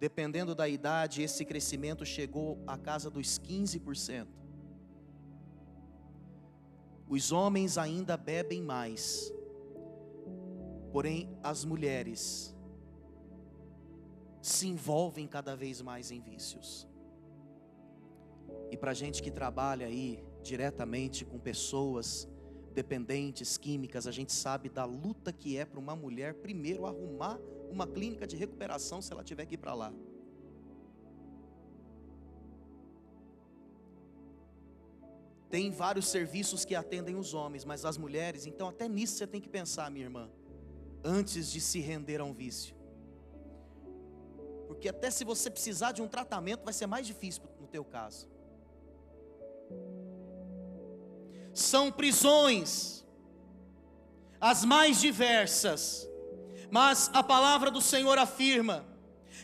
Dependendo 0.00 0.54
da 0.54 0.66
idade, 0.66 1.21
esse 1.21 1.44
crescimento 1.44 2.02
chegou 2.06 2.59
à 2.66 2.78
casa 2.78 3.11
dos 3.11 3.38
15%. 3.38 4.26
Os 7.06 7.30
homens 7.30 7.76
ainda 7.76 8.16
bebem 8.16 8.62
mais, 8.62 9.30
porém 10.90 11.28
as 11.42 11.62
mulheres 11.62 12.54
se 14.47 14.67
envolvem 14.69 15.27
cada 15.27 15.57
vez 15.57 15.81
mais 15.81 16.11
em 16.11 16.21
vícios. 16.21 16.87
E 18.71 18.77
para 18.77 18.93
gente 18.93 19.23
que 19.23 19.31
trabalha 19.31 19.87
aí 19.87 20.23
diretamente 20.43 21.25
com 21.25 21.39
pessoas 21.39 22.29
dependentes 22.75 23.57
químicas, 23.57 24.07
a 24.07 24.13
gente 24.13 24.35
sabe 24.35 24.69
da 24.69 24.85
luta 24.85 25.33
que 25.33 25.57
é 25.57 25.65
para 25.65 25.81
uma 25.81 25.97
mulher 25.97 26.35
primeiro 26.35 26.85
arrumar 26.85 27.39
uma 27.71 27.87
clínica 27.87 28.27
de 28.27 28.37
recuperação 28.37 29.01
se 29.01 29.11
ela 29.13 29.25
tiver 29.25 29.47
que 29.47 29.55
ir 29.55 29.59
para 29.59 29.73
lá. 29.73 29.91
Tem 35.49 35.71
vários 35.71 36.09
serviços 36.09 36.67
que 36.67 36.75
atendem 36.75 37.17
os 37.17 37.33
homens, 37.33 37.65
mas 37.65 37.87
as 37.87 37.97
mulheres, 37.97 38.45
então 38.45 38.69
até 38.69 38.89
nisso 38.89 39.17
você 39.17 39.27
tem 39.27 39.41
que 39.41 39.49
pensar, 39.49 39.91
minha 39.91 40.05
irmã, 40.05 40.31
antes 41.03 41.51
de 41.51 41.63
se 41.63 41.81
render 41.81 42.21
a 42.21 42.25
um 42.25 42.35
vício. 42.35 42.74
Porque 44.85 44.99
até 44.99 45.11
se 45.11 45.25
você 45.25 45.49
precisar 45.49 45.93
de 45.93 46.03
um 46.03 46.07
tratamento, 46.07 46.62
vai 46.62 46.75
ser 46.75 46.87
mais 46.87 47.07
difícil 47.07 47.43
no 47.59 47.67
teu 47.67 47.83
caso. 47.83 48.29
São 51.55 51.91
prisões, 51.91 53.03
as 54.38 54.62
mais 54.62 55.00
diversas, 55.00 56.07
mas 56.71 57.11
a 57.14 57.23
palavra 57.23 57.71
do 57.71 57.81
Senhor 57.81 58.19
afirma 58.19 58.85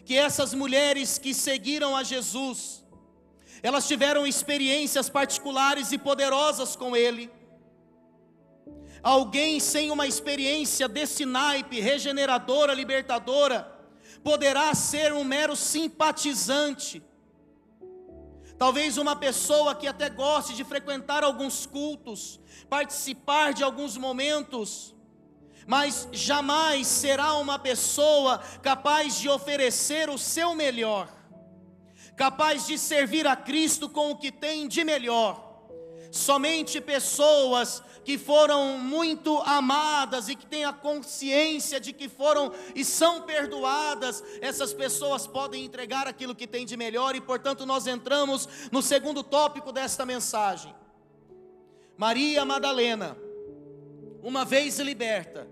que 0.05 0.15
essas 0.15 0.53
mulheres 0.53 1.17
que 1.17 1.33
seguiram 1.33 1.97
a 1.97 2.03
Jesus, 2.03 2.85
elas 3.63 3.89
tiveram 3.89 4.27
experiências 4.27 5.09
particulares 5.09 5.91
e 5.91 5.97
poderosas 5.97 6.77
com 6.77 6.95
Ele. 6.95 7.33
Alguém 9.03 9.59
sem 9.59 9.91
uma 9.91 10.07
experiência 10.07 10.87
desse 10.87 11.25
naipe, 11.25 11.81
regeneradora, 11.81 12.75
libertadora, 12.75 13.70
poderá 14.23 14.75
ser 14.75 15.13
um 15.13 15.25
mero 15.25 15.57
simpatizante. 15.57 17.03
Talvez 18.59 18.99
uma 18.99 19.17
pessoa 19.17 19.75
que 19.75 19.87
até 19.87 20.11
goste 20.11 20.55
de 20.55 20.65
frequentar 20.65 21.25
alguns 21.25 21.65
cultos, 21.65 22.39
participar 22.69 23.55
de 23.55 23.65
alguns 23.65 23.97
momentos, 23.97 24.95
mas 25.67 26.09
jamais 26.13 26.87
será 26.87 27.35
uma 27.37 27.59
pessoa 27.59 28.39
capaz 28.63 29.19
de 29.19 29.29
oferecer 29.29 30.11
o 30.11 30.19
seu 30.19 30.55
melhor, 30.55 31.09
capaz 32.17 32.67
de 32.67 32.77
servir 32.77 33.27
a 33.27 33.35
Cristo 33.35 33.89
com 33.89 34.11
o 34.11 34.17
que 34.17 34.31
tem 34.31 34.69
de 34.69 34.85
melhor. 34.85 35.49
Somente 36.11 36.81
pessoas 36.81 37.83
que 38.05 38.19
foram 38.19 38.79
muito 38.79 39.39
amadas 39.39 40.29
e 40.29 40.35
que 40.35 40.47
têm 40.47 40.65
a 40.65 40.73
consciência 40.73 41.81
de 41.81 41.93
que 41.93 42.09
foram 42.09 42.53
e 42.75 42.85
são 42.85 43.23
perdoadas, 43.23 44.23
essas 44.41 44.73
pessoas 44.73 45.27
podem 45.27 45.65
entregar 45.65 46.07
aquilo 46.07 46.35
que 46.35 46.47
tem 46.47 46.65
de 46.65 46.77
melhor 46.77 47.15
e, 47.15 47.21
portanto, 47.21 47.67
nós 47.67 47.87
entramos 47.87 48.49
no 48.73 48.83
segundo 48.83 49.23
tópico 49.23 49.73
desta 49.73 50.07
mensagem. 50.07 50.75
Maria 51.97 52.45
Madalena, 52.45 53.17
uma 54.23 54.45
vez 54.45 54.79
liberta, 54.79 55.49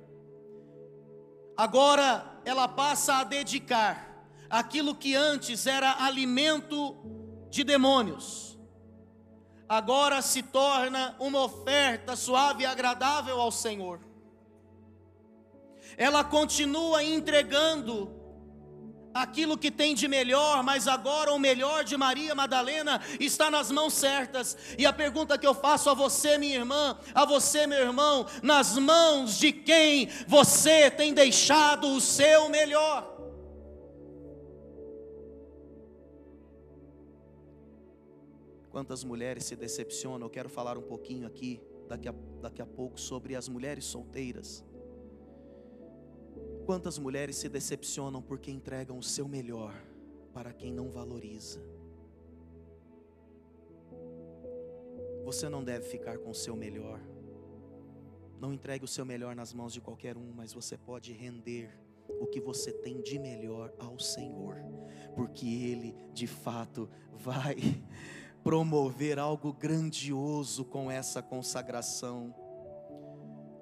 agora 1.56 2.40
ela 2.44 2.66
passa 2.66 3.16
a 3.16 3.24
dedicar 3.24 4.26
aquilo 4.48 4.94
que 4.94 5.14
antes 5.14 5.66
era 5.66 6.02
alimento 6.04 6.96
de 7.50 7.62
demônios 7.64 8.57
agora 9.68 10.22
se 10.22 10.42
torna 10.42 11.14
uma 11.18 11.42
oferta 11.42 12.16
suave 12.16 12.62
e 12.62 12.66
agradável 12.66 13.40
ao 13.40 13.52
Senhor. 13.52 14.00
Ela 15.96 16.24
continua 16.24 17.02
entregando 17.02 18.18
aquilo 19.12 19.58
que 19.58 19.70
tem 19.70 19.94
de 19.94 20.06
melhor, 20.06 20.62
mas 20.62 20.86
agora 20.86 21.32
o 21.32 21.38
melhor 21.38 21.84
de 21.84 21.96
Maria 21.96 22.34
Madalena 22.34 23.00
está 23.18 23.50
nas 23.50 23.70
mãos 23.70 23.94
certas. 23.94 24.56
E 24.78 24.86
a 24.86 24.92
pergunta 24.92 25.36
que 25.36 25.46
eu 25.46 25.54
faço 25.54 25.90
a 25.90 25.94
você, 25.94 26.38
minha 26.38 26.56
irmã, 26.56 26.96
a 27.14 27.24
você, 27.24 27.66
meu 27.66 27.80
irmão, 27.80 28.26
nas 28.42 28.78
mãos 28.78 29.38
de 29.38 29.52
quem 29.52 30.08
você 30.26 30.90
tem 30.90 31.12
deixado 31.12 31.88
o 31.88 32.00
seu 32.00 32.48
melhor? 32.48 33.17
Quantas 38.78 39.02
mulheres 39.02 39.42
se 39.42 39.56
decepcionam? 39.56 40.24
Eu 40.24 40.30
quero 40.30 40.48
falar 40.48 40.78
um 40.78 40.82
pouquinho 40.82 41.26
aqui, 41.26 41.60
daqui 41.88 42.08
a, 42.08 42.14
daqui 42.40 42.62
a 42.62 42.66
pouco, 42.66 43.00
sobre 43.00 43.34
as 43.34 43.48
mulheres 43.48 43.84
solteiras. 43.84 44.64
Quantas 46.64 46.96
mulheres 46.96 47.34
se 47.34 47.48
decepcionam 47.48 48.22
porque 48.22 48.52
entregam 48.52 48.96
o 48.96 49.02
seu 49.02 49.26
melhor 49.26 49.74
para 50.32 50.52
quem 50.52 50.72
não 50.72 50.92
valoriza? 50.92 51.60
Você 55.24 55.48
não 55.48 55.64
deve 55.64 55.84
ficar 55.86 56.16
com 56.18 56.30
o 56.30 56.34
seu 56.34 56.54
melhor. 56.54 57.00
Não 58.40 58.52
entregue 58.52 58.84
o 58.84 58.88
seu 58.88 59.04
melhor 59.04 59.34
nas 59.34 59.52
mãos 59.52 59.72
de 59.72 59.80
qualquer 59.80 60.16
um, 60.16 60.30
mas 60.32 60.52
você 60.52 60.78
pode 60.78 61.12
render 61.12 61.76
o 62.08 62.28
que 62.28 62.40
você 62.40 62.72
tem 62.72 63.02
de 63.02 63.18
melhor 63.18 63.74
ao 63.76 63.98
Senhor, 63.98 64.62
porque 65.16 65.48
Ele 65.48 65.96
de 66.12 66.28
fato 66.28 66.88
vai 67.12 67.56
promover 68.48 69.18
algo 69.18 69.52
grandioso 69.52 70.64
com 70.64 70.90
essa 70.90 71.20
consagração. 71.20 72.34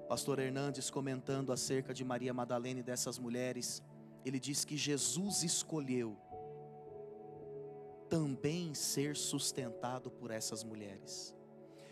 Pastor 0.07 0.39
Hernandes 0.39 0.89
comentando 0.89 1.51
acerca 1.51 1.93
de 1.93 2.05
Maria 2.05 2.33
Madalena 2.33 2.79
e 2.79 2.83
dessas 2.83 3.19
mulheres, 3.19 3.83
ele 4.23 4.39
diz 4.39 4.63
que 4.63 4.77
Jesus 4.77 5.43
escolheu 5.43 6.15
também 8.07 8.73
ser 8.73 9.17
sustentado 9.17 10.09
por 10.09 10.31
essas 10.31 10.63
mulheres. 10.63 11.35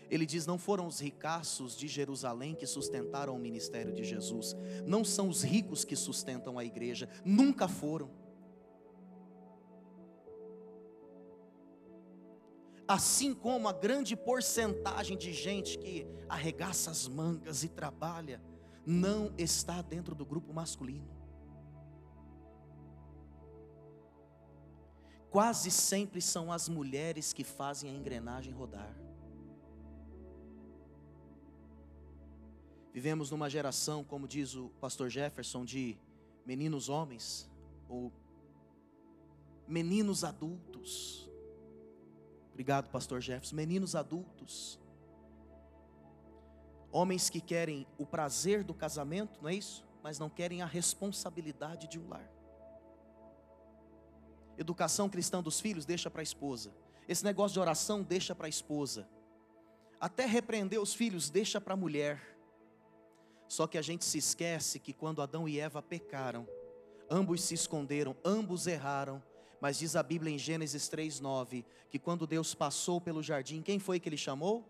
Ele 0.08 0.24
diz: 0.24 0.46
não 0.46 0.56
foram 0.56 0.86
os 0.86 0.98
ricaços 0.98 1.76
de 1.76 1.88
Jerusalém 1.88 2.54
que 2.54 2.66
sustentaram 2.66 3.36
o 3.36 3.38
ministério 3.38 3.92
de 3.92 4.04
Jesus, 4.04 4.56
não 4.86 5.04
são 5.04 5.28
os 5.28 5.42
ricos 5.42 5.84
que 5.84 5.96
sustentam 5.96 6.58
a 6.58 6.64
igreja, 6.64 7.10
nunca 7.26 7.68
foram. 7.68 8.08
Assim 12.88 13.34
como 13.34 13.68
a 13.68 13.72
grande 13.72 14.14
porcentagem 14.16 15.16
de 15.16 15.32
gente 15.32 15.78
que 15.78 16.06
arregaça 16.28 16.90
as 16.90 17.08
mangas 17.08 17.64
e 17.64 17.68
trabalha, 17.68 18.40
não 18.84 19.32
está 19.36 19.82
dentro 19.82 20.14
do 20.14 20.24
grupo 20.24 20.52
masculino. 20.52 21.16
Quase 25.30 25.70
sempre 25.70 26.22
são 26.22 26.52
as 26.52 26.68
mulheres 26.68 27.32
que 27.32 27.44
fazem 27.44 27.90
a 27.90 27.94
engrenagem 27.94 28.52
rodar. 28.52 28.96
Vivemos 32.92 33.30
numa 33.30 33.50
geração, 33.50 34.02
como 34.02 34.26
diz 34.26 34.54
o 34.54 34.70
pastor 34.80 35.10
Jefferson, 35.10 35.64
de 35.64 35.98
meninos 36.46 36.88
homens 36.88 37.50
ou 37.88 38.10
meninos 39.68 40.24
adultos 40.24 41.25
Obrigado, 42.56 42.88
pastor 42.88 43.20
Jefferson. 43.20 43.54
Meninos 43.54 43.94
adultos. 43.94 44.80
Homens 46.90 47.28
que 47.28 47.38
querem 47.38 47.86
o 47.98 48.06
prazer 48.06 48.64
do 48.64 48.72
casamento, 48.72 49.42
não 49.42 49.50
é 49.50 49.54
isso? 49.54 49.86
Mas 50.02 50.18
não 50.18 50.30
querem 50.30 50.62
a 50.62 50.64
responsabilidade 50.64 51.86
de 51.86 51.98
um 51.98 52.08
lar. 52.08 52.26
Educação 54.56 55.06
cristã 55.06 55.42
dos 55.42 55.60
filhos, 55.60 55.84
deixa 55.84 56.10
para 56.10 56.22
a 56.22 56.24
esposa. 56.24 56.72
Esse 57.06 57.22
negócio 57.22 57.52
de 57.52 57.60
oração, 57.60 58.02
deixa 58.02 58.34
para 58.34 58.46
a 58.46 58.48
esposa. 58.48 59.06
até 60.00 60.24
repreender 60.24 60.80
os 60.80 60.94
filhos, 60.94 61.28
deixa 61.28 61.60
para 61.60 61.74
a 61.74 61.76
mulher. 61.76 62.38
Só 63.48 63.66
que 63.66 63.76
a 63.76 63.82
gente 63.82 64.06
se 64.06 64.16
esquece 64.16 64.80
que 64.80 64.94
quando 64.94 65.20
Adão 65.20 65.46
e 65.46 65.60
Eva 65.60 65.82
pecaram, 65.82 66.48
ambos 67.10 67.42
se 67.42 67.52
esconderam, 67.52 68.16
ambos 68.24 68.66
erraram, 68.66 69.22
mas 69.60 69.78
diz 69.78 69.96
a 69.96 70.02
Bíblia 70.02 70.34
em 70.34 70.38
Gênesis 70.38 70.88
3:9 70.88 71.64
que 71.90 71.98
quando 71.98 72.26
Deus 72.26 72.54
passou 72.54 73.00
pelo 73.00 73.22
jardim, 73.22 73.62
quem 73.62 73.78
foi 73.78 73.98
que 73.98 74.08
ele 74.08 74.16
chamou? 74.16 74.68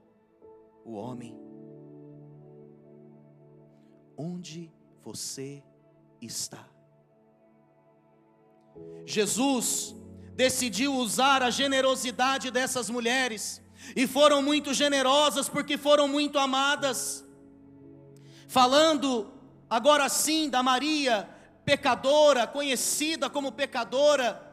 O 0.84 0.92
homem. 0.92 1.36
Onde 4.16 4.72
você 5.02 5.62
está? 6.20 6.68
Jesus 9.04 9.94
decidiu 10.34 10.94
usar 10.94 11.42
a 11.42 11.50
generosidade 11.50 12.50
dessas 12.50 12.90
mulheres, 12.90 13.62
e 13.94 14.06
foram 14.06 14.42
muito 14.42 14.74
generosas 14.74 15.48
porque 15.48 15.76
foram 15.76 16.06
muito 16.08 16.38
amadas. 16.38 17.24
Falando 18.48 19.32
agora 19.68 20.08
sim 20.08 20.48
da 20.48 20.62
Maria, 20.62 21.28
pecadora, 21.64 22.46
conhecida 22.46 23.28
como 23.28 23.52
pecadora, 23.52 24.45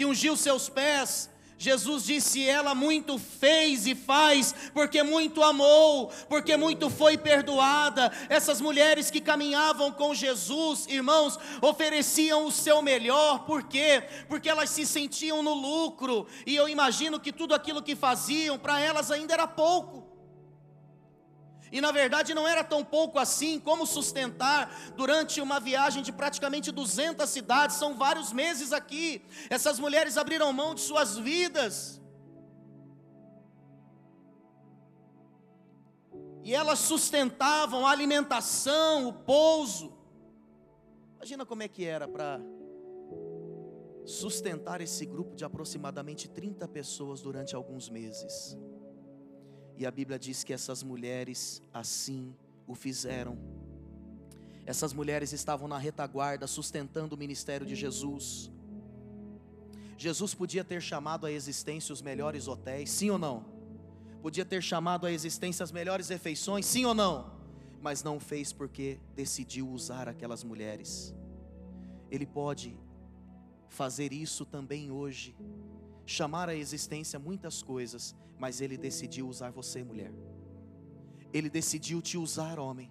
que 0.00 0.06
ungiu 0.06 0.34
seus 0.34 0.66
pés, 0.70 1.28
Jesus 1.58 2.04
disse: 2.06 2.48
Ela 2.48 2.74
muito 2.74 3.18
fez 3.18 3.86
e 3.86 3.94
faz, 3.94 4.54
porque 4.72 5.02
muito 5.02 5.42
amou, 5.42 6.10
porque 6.26 6.56
muito 6.56 6.88
foi 6.88 7.18
perdoada. 7.18 8.10
Essas 8.30 8.62
mulheres 8.62 9.10
que 9.10 9.20
caminhavam 9.20 9.92
com 9.92 10.14
Jesus, 10.14 10.86
irmãos, 10.88 11.38
ofereciam 11.60 12.46
o 12.46 12.50
seu 12.50 12.80
melhor, 12.80 13.40
por 13.40 13.62
quê? 13.64 14.02
Porque 14.26 14.48
elas 14.48 14.70
se 14.70 14.86
sentiam 14.86 15.42
no 15.42 15.52
lucro, 15.52 16.26
e 16.46 16.56
eu 16.56 16.66
imagino 16.66 17.20
que 17.20 17.30
tudo 17.30 17.54
aquilo 17.54 17.82
que 17.82 17.94
faziam, 17.94 18.58
para 18.58 18.80
elas 18.80 19.10
ainda 19.10 19.34
era 19.34 19.46
pouco. 19.46 20.09
E 21.72 21.80
na 21.80 21.92
verdade 21.92 22.34
não 22.34 22.48
era 22.48 22.64
tão 22.64 22.84
pouco 22.84 23.18
assim 23.18 23.60
como 23.60 23.86
sustentar 23.86 24.92
durante 24.96 25.40
uma 25.40 25.60
viagem 25.60 26.02
de 26.02 26.12
praticamente 26.12 26.72
200 26.72 27.28
cidades, 27.28 27.76
são 27.76 27.94
vários 27.96 28.32
meses 28.32 28.72
aqui. 28.72 29.22
Essas 29.48 29.78
mulheres 29.78 30.16
abriram 30.16 30.52
mão 30.52 30.74
de 30.74 30.80
suas 30.80 31.16
vidas. 31.16 32.00
E 36.42 36.54
elas 36.54 36.78
sustentavam 36.80 37.86
a 37.86 37.90
alimentação, 37.90 39.06
o 39.06 39.12
pouso. 39.12 39.96
Imagina 41.16 41.44
como 41.44 41.62
é 41.62 41.68
que 41.68 41.84
era 41.84 42.08
para 42.08 42.40
sustentar 44.06 44.80
esse 44.80 45.04
grupo 45.04 45.36
de 45.36 45.44
aproximadamente 45.44 46.28
30 46.28 46.66
pessoas 46.66 47.20
durante 47.20 47.54
alguns 47.54 47.88
meses. 47.88 48.56
E 49.80 49.86
a 49.86 49.90
Bíblia 49.90 50.18
diz 50.18 50.44
que 50.44 50.52
essas 50.52 50.82
mulheres 50.82 51.62
assim 51.72 52.36
o 52.66 52.74
fizeram. 52.74 53.38
Essas 54.66 54.92
mulheres 54.92 55.32
estavam 55.32 55.66
na 55.66 55.78
retaguarda, 55.78 56.46
sustentando 56.46 57.14
o 57.14 57.18
ministério 57.18 57.66
de 57.66 57.74
Jesus. 57.74 58.50
Jesus 59.96 60.34
podia 60.34 60.62
ter 60.62 60.82
chamado 60.82 61.24
à 61.24 61.32
existência 61.32 61.94
os 61.94 62.02
melhores 62.02 62.46
hotéis, 62.46 62.90
sim 62.90 63.08
ou 63.08 63.16
não? 63.16 63.46
Podia 64.20 64.44
ter 64.44 64.62
chamado 64.62 65.06
à 65.06 65.12
existência 65.12 65.64
as 65.64 65.72
melhores 65.72 66.10
refeições, 66.10 66.66
sim 66.66 66.84
ou 66.84 66.92
não? 66.92 67.32
Mas 67.80 68.02
não 68.02 68.20
fez 68.20 68.52
porque 68.52 69.00
decidiu 69.16 69.66
usar 69.66 70.10
aquelas 70.10 70.44
mulheres. 70.44 71.14
Ele 72.10 72.26
pode 72.26 72.78
fazer 73.70 74.12
isso 74.12 74.44
também 74.44 74.90
hoje 74.90 75.34
chamar 76.10 76.48
à 76.48 76.54
existência 76.54 77.18
muitas 77.18 77.62
coisas, 77.62 78.16
mas 78.36 78.60
Ele 78.60 78.76
decidiu 78.76 79.28
usar 79.28 79.50
você, 79.50 79.84
mulher. 79.84 80.12
Ele 81.32 81.48
decidiu 81.48 82.02
te 82.02 82.18
usar, 82.18 82.58
homem. 82.58 82.90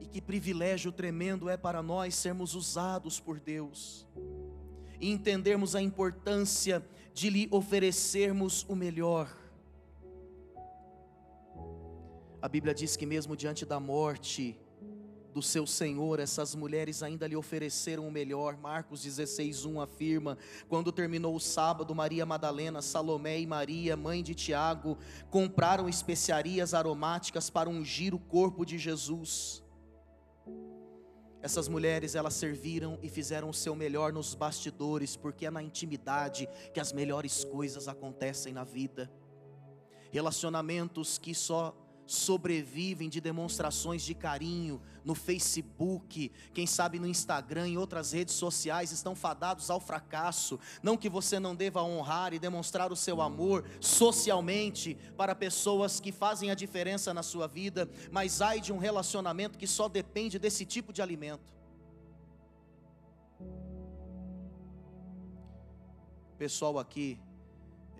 E 0.00 0.06
que 0.06 0.20
privilégio 0.20 0.90
tremendo 0.90 1.48
é 1.48 1.56
para 1.56 1.82
nós 1.82 2.16
sermos 2.16 2.54
usados 2.54 3.20
por 3.20 3.38
Deus 3.38 4.08
e 5.00 5.10
entendermos 5.10 5.76
a 5.76 5.80
importância 5.80 6.84
de 7.14 7.30
lhe 7.30 7.48
oferecermos 7.52 8.66
o 8.68 8.74
melhor. 8.74 9.34
A 12.42 12.48
Bíblia 12.48 12.74
diz 12.74 12.96
que, 12.96 13.06
mesmo 13.06 13.36
diante 13.36 13.64
da 13.64 13.78
morte, 13.78 14.58
do 15.32 15.40
seu 15.40 15.66
Senhor, 15.66 16.18
essas 16.18 16.54
mulheres 16.54 17.02
ainda 17.02 17.26
lhe 17.26 17.36
ofereceram 17.36 18.06
o 18.06 18.10
melhor. 18.10 18.56
Marcos 18.56 19.04
16:1 19.04 19.80
afirma: 19.82 20.36
quando 20.68 20.92
terminou 20.92 21.34
o 21.34 21.40
sábado, 21.40 21.94
Maria 21.94 22.26
Madalena, 22.26 22.82
Salomé 22.82 23.40
e 23.40 23.46
Maria, 23.46 23.96
mãe 23.96 24.22
de 24.22 24.34
Tiago, 24.34 24.98
compraram 25.30 25.88
especiarias 25.88 26.74
aromáticas 26.74 27.48
para 27.48 27.70
ungir 27.70 28.14
o 28.14 28.18
corpo 28.18 28.64
de 28.64 28.78
Jesus. 28.78 29.62
Essas 31.42 31.68
mulheres, 31.68 32.14
elas 32.14 32.34
serviram 32.34 32.98
e 33.02 33.08
fizeram 33.08 33.48
o 33.48 33.54
seu 33.54 33.74
melhor 33.74 34.12
nos 34.12 34.34
bastidores, 34.34 35.16
porque 35.16 35.46
é 35.46 35.50
na 35.50 35.62
intimidade 35.62 36.46
que 36.74 36.80
as 36.80 36.92
melhores 36.92 37.44
coisas 37.44 37.88
acontecem 37.88 38.52
na 38.52 38.62
vida. 38.62 39.10
Relacionamentos 40.10 41.16
que 41.16 41.34
só 41.34 41.74
sobrevivem 42.12 43.08
de 43.08 43.20
demonstrações 43.20 44.02
de 44.02 44.14
carinho 44.14 44.82
no 45.04 45.14
Facebook, 45.14 46.30
quem 46.52 46.66
sabe 46.66 46.98
no 46.98 47.06
Instagram 47.06 47.68
e 47.68 47.78
outras 47.78 48.10
redes 48.10 48.34
sociais 48.34 48.90
estão 48.90 49.14
fadados 49.14 49.70
ao 49.70 49.78
fracasso. 49.78 50.58
Não 50.82 50.96
que 50.96 51.08
você 51.08 51.38
não 51.38 51.54
deva 51.54 51.82
honrar 51.82 52.34
e 52.34 52.38
demonstrar 52.38 52.90
o 52.90 52.96
seu 52.96 53.22
amor 53.22 53.64
socialmente 53.80 54.98
para 55.16 55.36
pessoas 55.36 56.00
que 56.00 56.10
fazem 56.10 56.50
a 56.50 56.54
diferença 56.54 57.14
na 57.14 57.22
sua 57.22 57.46
vida, 57.46 57.88
mas 58.10 58.40
ai 58.42 58.60
de 58.60 58.72
um 58.72 58.78
relacionamento 58.78 59.56
que 59.56 59.66
só 59.66 59.88
depende 59.88 60.36
desse 60.36 60.66
tipo 60.66 60.92
de 60.92 61.00
alimento. 61.00 61.54
Pessoal 66.36 66.76
aqui 66.76 67.20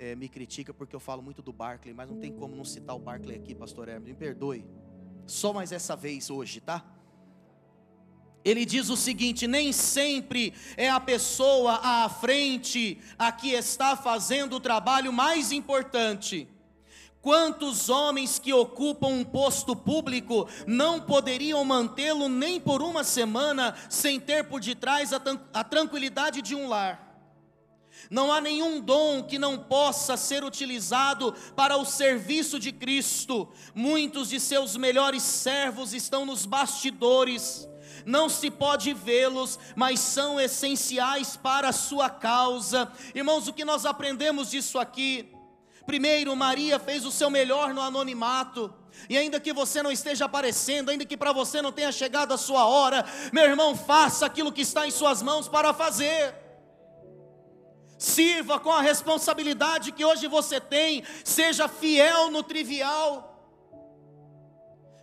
é, 0.01 0.17
me 0.17 0.31
critica 0.31 0.73
porque 0.73 0.97
eu 0.97 1.01
falo 1.01 1.21
muito 1.21 1.43
do 1.43 1.53
Barclay, 1.53 1.93
mas 1.93 2.09
não 2.09 2.19
tem 2.19 2.33
como 2.33 2.57
não 2.57 2.65
citar 2.65 2.97
o 2.97 2.99
Barclay 2.99 3.37
aqui, 3.37 3.55
pastor 3.55 3.87
Hermes, 3.87 4.09
me 4.09 4.15
perdoe. 4.15 4.65
Só 5.27 5.53
mais 5.53 5.71
essa 5.73 5.95
vez 5.95 6.31
hoje, 6.31 6.59
tá? 6.59 6.83
Ele 8.43 8.65
diz 8.65 8.89
o 8.89 8.97
seguinte: 8.97 9.47
nem 9.47 9.71
sempre 9.73 10.55
é 10.75 10.89
a 10.89 10.99
pessoa 10.99 11.81
à 11.83 12.09
frente 12.09 12.99
a 13.19 13.31
que 13.31 13.51
está 13.51 13.95
fazendo 13.95 14.57
o 14.57 14.61
trabalho 14.61 15.13
mais 15.13 15.53
importante. 15.53 16.49
Quantos 17.21 17.91
homens 17.91 18.39
que 18.39 18.51
ocupam 18.51 19.09
um 19.09 19.23
posto 19.23 19.77
público 19.77 20.49
não 20.67 21.03
poderiam 21.03 21.63
mantê-lo 21.63 22.31
nem 22.31 22.59
por 22.59 22.81
uma 22.81 23.05
semana 23.05 23.77
sem 23.91 24.19
ter 24.19 24.45
por 24.45 24.59
detrás 24.61 25.13
a, 25.13 25.21
a 25.53 25.63
tranquilidade 25.63 26.41
de 26.41 26.55
um 26.55 26.67
lar? 26.67 27.10
Não 28.09 28.33
há 28.33 28.41
nenhum 28.41 28.81
dom 28.81 29.23
que 29.23 29.39
não 29.39 29.59
possa 29.59 30.17
ser 30.17 30.45
utilizado 30.45 31.35
para 31.55 31.77
o 31.77 31.85
serviço 31.85 32.59
de 32.59 32.73
Cristo. 32.73 33.49
Muitos 33.75 34.29
de 34.29 34.41
seus 34.41 34.77
melhores 34.77 35.23
servos 35.23 35.93
estão 35.93 36.25
nos 36.25 36.47
bastidores. 36.47 37.69
Não 38.07 38.29
se 38.29 38.51
pode 38.51 38.93
vê-los, 38.95 39.59
mas 39.77 40.01
são 40.01 40.41
essenciais 40.41 41.37
para 41.37 41.69
a 41.69 41.73
sua 41.73 42.09
causa. 42.09 42.91
Irmãos, 43.15 43.49
o 43.49 43.53
que 43.53 43.65
nós 43.65 43.85
aprendemos 43.85 44.51
disso 44.51 44.79
aqui? 44.79 45.33
Primeiro, 45.87 46.35
Maria 46.37 46.79
fez 46.79 47.05
o 47.05 47.11
seu 47.11 47.29
melhor 47.31 47.75
no 47.75 47.81
anonimato. 47.81 48.73
E 49.09 49.17
ainda 49.17 49.41
que 49.41 49.53
você 49.53 49.83
não 49.83 49.91
esteja 49.91 50.25
aparecendo, 50.25 50.91
ainda 50.91 51.05
que 51.05 51.17
para 51.17 51.33
você 51.33 51.63
não 51.63 51.73
tenha 51.73 51.91
chegado 51.93 52.33
a 52.33 52.39
sua 52.39 52.67
hora, 52.67 53.05
meu 53.33 53.45
irmão, 53.45 53.77
faça 53.77 54.27
aquilo 54.27 54.53
que 54.53 54.61
está 54.61 54.87
em 54.87 54.91
suas 54.91 55.23
mãos 55.23 55.49
para 55.49 55.73
fazer. 55.73 56.35
Sirva 58.01 58.59
com 58.59 58.73
a 58.73 58.81
responsabilidade 58.81 59.93
que 59.93 60.03
hoje 60.03 60.27
você 60.27 60.59
tem, 60.59 61.05
seja 61.23 61.69
fiel 61.69 62.31
no 62.31 62.43
trivial, 62.43 63.39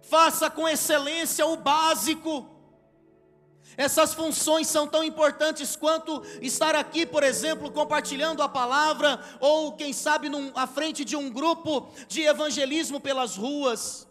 faça 0.01 0.49
com 0.49 0.67
excelência 0.67 1.45
o 1.45 1.55
básico. 1.55 2.49
Essas 3.77 4.15
funções 4.15 4.65
são 4.65 4.87
tão 4.87 5.03
importantes 5.03 5.75
quanto 5.75 6.23
estar 6.41 6.73
aqui, 6.73 7.05
por 7.05 7.21
exemplo, 7.21 7.69
compartilhando 7.69 8.41
a 8.41 8.49
palavra, 8.49 9.23
ou 9.39 9.73
quem 9.73 9.93
sabe 9.93 10.27
num, 10.27 10.51
à 10.55 10.65
frente 10.65 11.05
de 11.05 11.15
um 11.15 11.29
grupo 11.29 11.91
de 12.07 12.23
evangelismo 12.23 12.99
pelas 12.99 13.35
ruas. 13.35 14.07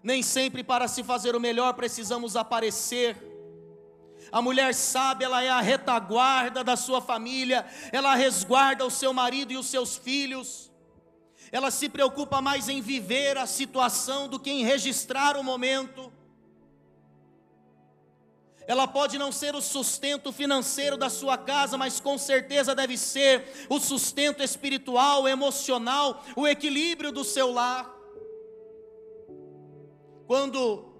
Nem 0.00 0.22
sempre 0.22 0.62
para 0.62 0.86
se 0.86 1.02
fazer 1.02 1.34
o 1.34 1.40
melhor 1.40 1.74
precisamos 1.74 2.36
aparecer 2.36 3.33
a 4.32 4.42
mulher 4.42 4.74
sábia, 4.74 5.26
ela 5.26 5.42
é 5.42 5.48
a 5.48 5.60
retaguarda 5.60 6.64
da 6.64 6.76
sua 6.76 7.00
família, 7.00 7.64
ela 7.92 8.14
resguarda 8.14 8.84
o 8.84 8.90
seu 8.90 9.12
marido 9.12 9.52
e 9.52 9.56
os 9.56 9.66
seus 9.66 9.96
filhos. 9.96 10.70
Ela 11.52 11.70
se 11.70 11.88
preocupa 11.88 12.40
mais 12.40 12.68
em 12.68 12.80
viver 12.80 13.38
a 13.38 13.46
situação 13.46 14.28
do 14.28 14.40
que 14.40 14.50
em 14.50 14.64
registrar 14.64 15.36
o 15.36 15.44
momento. 15.44 16.12
Ela 18.66 18.88
pode 18.88 19.18
não 19.18 19.30
ser 19.30 19.54
o 19.54 19.60
sustento 19.60 20.32
financeiro 20.32 20.96
da 20.96 21.10
sua 21.10 21.36
casa, 21.36 21.76
mas 21.76 22.00
com 22.00 22.16
certeza 22.16 22.74
deve 22.74 22.96
ser 22.96 23.66
o 23.68 23.78
sustento 23.78 24.42
espiritual, 24.42 25.28
emocional, 25.28 26.24
o 26.34 26.46
equilíbrio 26.46 27.12
do 27.12 27.22
seu 27.22 27.52
lar. 27.52 27.92
Quando 30.26 30.92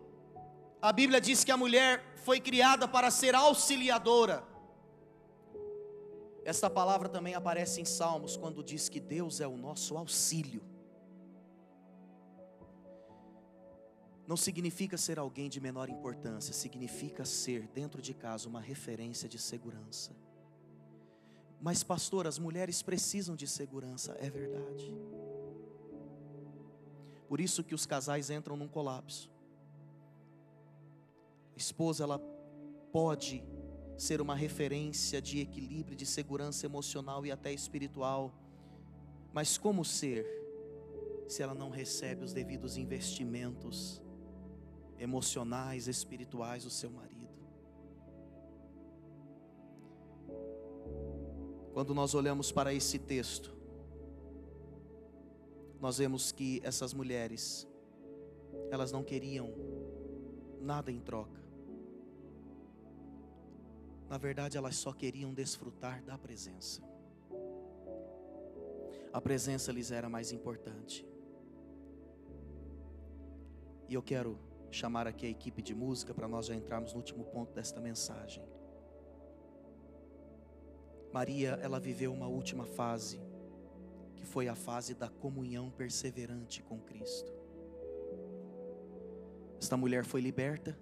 a 0.81 0.93
Bíblia 0.93 1.21
diz 1.21 1.43
que 1.43 1.51
a 1.51 1.57
mulher 1.57 2.14
foi 2.25 2.41
criada 2.41 2.89
para 2.89 3.11
ser 3.11 3.35
auxiliadora, 3.35 4.43
esta 6.45 6.69
palavra 6.69 7.09
também 7.09 7.35
aparece 7.35 7.81
em 7.81 7.85
Salmos, 7.85 8.37
quando 8.37 8.63
diz 8.63 8.89
que 8.89 9.01
Deus 9.01 9.41
é 9.41 9.47
o 9.47 9.57
nosso 9.57 9.97
auxílio. 9.97 10.75
não 14.27 14.37
significa 14.37 14.97
ser 14.97 15.19
alguém 15.19 15.49
de 15.49 15.61
menor 15.61 15.89
importância, 15.89 16.53
significa 16.55 17.25
ser, 17.25 17.69
dentro 17.69 18.01
de 18.01 18.15
casa, 18.15 18.49
uma 18.49 18.61
referência 18.61 19.29
de 19.29 19.39
segurança. 19.39 20.17
Mas, 21.61 21.83
pastor, 21.83 22.27
as 22.27 22.39
mulheres 22.39 22.83
precisam 22.83 23.37
de 23.37 23.47
segurança, 23.47 24.17
é 24.21 24.31
verdade. 24.31 24.95
Por 27.29 27.41
isso 27.41 27.63
que 27.63 27.75
os 27.75 27.87
casais 27.87 28.31
entram 28.31 28.57
num 28.57 28.69
colapso. 28.69 29.31
Esposa, 31.57 32.05
ela 32.05 32.19
pode 32.93 33.45
ser 33.97 34.21
uma 34.21 34.35
referência 34.35 35.21
de 35.21 35.41
equilíbrio, 35.41 35.97
de 35.97 36.07
segurança 36.07 36.67
emocional 36.67 37.25
e 37.25 37.31
até 37.31 37.53
espiritual, 37.53 38.33
mas 39.33 39.57
como 39.57 39.85
ser, 39.85 40.27
se 41.29 41.43
ela 41.43 41.55
não 41.55 41.71
recebe 41.71 42.25
os 42.25 42.33
devidos 42.33 42.77
investimentos 42.77 44.03
emocionais, 44.99 45.89
espirituais 45.89 46.65
do 46.65 46.71
seu 46.71 46.91
marido. 46.91 47.15
Quando 51.73 51.93
nós 51.93 52.15
olhamos 52.15 52.53
para 52.53 52.73
esse 52.73 52.99
texto, 52.99 53.53
nós 55.81 55.99
vemos 55.99 56.31
que 56.31 56.61
essas 56.63 56.95
mulheres, 56.95 57.67
elas 58.71 58.93
não 58.93 59.03
queriam 59.03 59.53
nada 60.61 60.91
em 60.91 61.01
troca. 61.01 61.44
Na 64.15 64.19
verdade, 64.19 64.57
elas 64.57 64.77
só 64.77 64.93
queriam 64.93 65.35
desfrutar 65.35 66.01
da 66.05 66.17
presença. 66.17 66.81
A 69.13 69.21
presença 69.21 69.73
lhes 69.73 69.91
era 69.91 70.09
mais 70.09 70.31
importante. 70.31 71.05
E 73.89 73.95
eu 73.95 74.01
quero 74.01 74.39
chamar 74.71 75.09
aqui 75.09 75.27
a 75.27 75.29
equipe 75.29 75.61
de 75.61 75.75
música 75.75 76.15
para 76.15 76.29
nós 76.29 76.47
já 76.47 76.55
entrarmos 76.55 76.93
no 76.93 77.01
último 77.01 77.25
ponto 77.25 77.53
desta 77.53 77.81
mensagem. 77.81 78.45
Maria, 81.13 81.59
ela 81.61 81.81
viveu 81.81 82.13
uma 82.13 82.29
última 82.29 82.65
fase, 82.67 83.21
que 84.15 84.25
foi 84.25 84.47
a 84.47 84.55
fase 84.55 84.95
da 84.95 85.09
comunhão 85.09 85.73
perseverante 85.73 86.63
com 86.63 86.79
Cristo. 86.79 87.33
Esta 89.61 89.77
mulher 89.77 90.05
foi 90.05 90.21
liberta, 90.21 90.79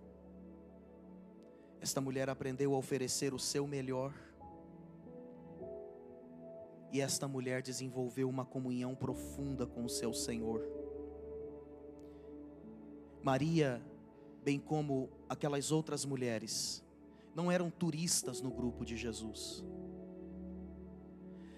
esta 1.82 2.00
mulher 2.00 2.30
aprendeu 2.30 2.74
a 2.74 2.78
oferecer 2.78 3.34
o 3.34 3.40
seu 3.40 3.66
melhor, 3.66 4.14
e 6.92 7.00
esta 7.00 7.26
mulher 7.26 7.60
desenvolveu 7.60 8.28
uma 8.28 8.44
comunhão 8.44 8.94
profunda 8.94 9.66
com 9.66 9.84
o 9.84 9.88
seu 9.88 10.14
Senhor. 10.14 10.64
Maria, 13.20 13.82
bem 14.44 14.60
como 14.60 15.10
aquelas 15.28 15.72
outras 15.72 16.04
mulheres, 16.04 16.84
não 17.34 17.50
eram 17.50 17.68
turistas 17.68 18.40
no 18.40 18.50
grupo 18.52 18.84
de 18.84 18.96
Jesus. 18.96 19.64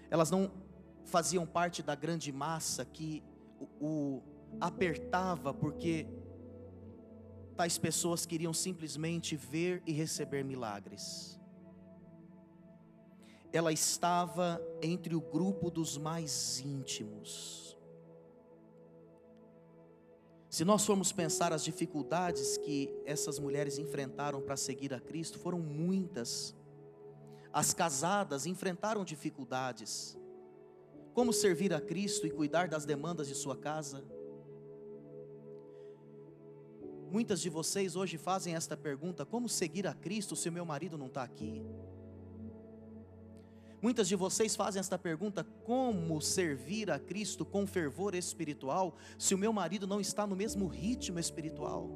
Elas 0.09 0.31
não 0.31 0.51
faziam 1.03 1.45
parte 1.45 1.83
da 1.83 1.93
grande 1.93 2.31
massa 2.31 2.83
que 2.83 3.21
o, 3.79 4.23
apertava 4.59 5.53
porque 5.53 6.07
tais 7.55 7.77
pessoas 7.77 8.25
queriam 8.25 8.53
simplesmente 8.53 9.35
ver 9.35 9.81
e 9.85 9.91
receber 9.91 10.43
milagres. 10.43 11.39
Ela 13.51 13.71
estava 13.71 14.61
entre 14.81 15.15
o 15.15 15.21
grupo 15.21 15.71
dos 15.71 15.97
mais 15.97 16.59
íntimos. 16.59 17.77
Se 20.49 20.63
nós 20.63 20.85
formos 20.85 21.11
pensar 21.11 21.51
as 21.51 21.63
dificuldades 21.63 22.57
que 22.57 22.93
essas 23.05 23.39
mulheres 23.39 23.77
enfrentaram 23.77 24.41
para 24.41 24.55
seguir 24.55 24.93
a 24.93 24.99
Cristo, 24.99 25.39
foram 25.39 25.59
muitas. 25.59 26.55
As 27.51 27.73
casadas 27.73 28.45
enfrentaram 28.45 29.03
dificuldades. 29.03 30.17
Como 31.13 31.31
servir 31.31 31.73
a 31.73 31.79
Cristo 31.79 32.27
e 32.27 32.31
cuidar 32.31 32.67
das 32.67 32.85
demandas 32.85 33.27
de 33.27 33.35
sua 33.35 33.55
casa? 33.55 34.03
Muitas 37.15 37.39
de 37.39 37.49
vocês 37.49 37.95
hoje 37.95 38.17
fazem 38.17 38.55
esta 38.55 38.75
pergunta: 38.75 39.25
como 39.25 39.47
seguir 39.47 39.87
a 39.87 39.93
Cristo 39.93 40.35
se 40.35 40.49
o 40.49 40.51
meu 40.51 40.65
marido 40.65 40.97
não 40.97 41.07
está 41.07 41.23
aqui? 41.23 41.63
Muitas 43.81 44.09
de 44.09 44.17
vocês 44.17 44.53
fazem 44.53 44.81
esta 44.81 44.97
pergunta: 44.99 45.41
como 45.63 46.21
servir 46.21 46.91
a 46.91 46.99
Cristo 46.99 47.45
com 47.45 47.65
fervor 47.65 48.15
espiritual 48.15 48.97
se 49.17 49.33
o 49.33 49.37
meu 49.37 49.53
marido 49.53 49.87
não 49.87 50.01
está 50.01 50.27
no 50.27 50.35
mesmo 50.35 50.67
ritmo 50.67 51.17
espiritual? 51.17 51.89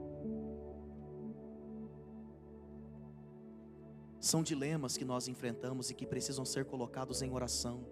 São 4.22 4.42
dilemas 4.42 4.96
que 4.96 5.04
nós 5.04 5.28
enfrentamos 5.28 5.90
e 5.90 5.94
que 5.94 6.08
precisam 6.08 6.46
ser 6.46 6.64
colocados 6.64 7.22
em 7.22 7.30
oração, 7.30 7.86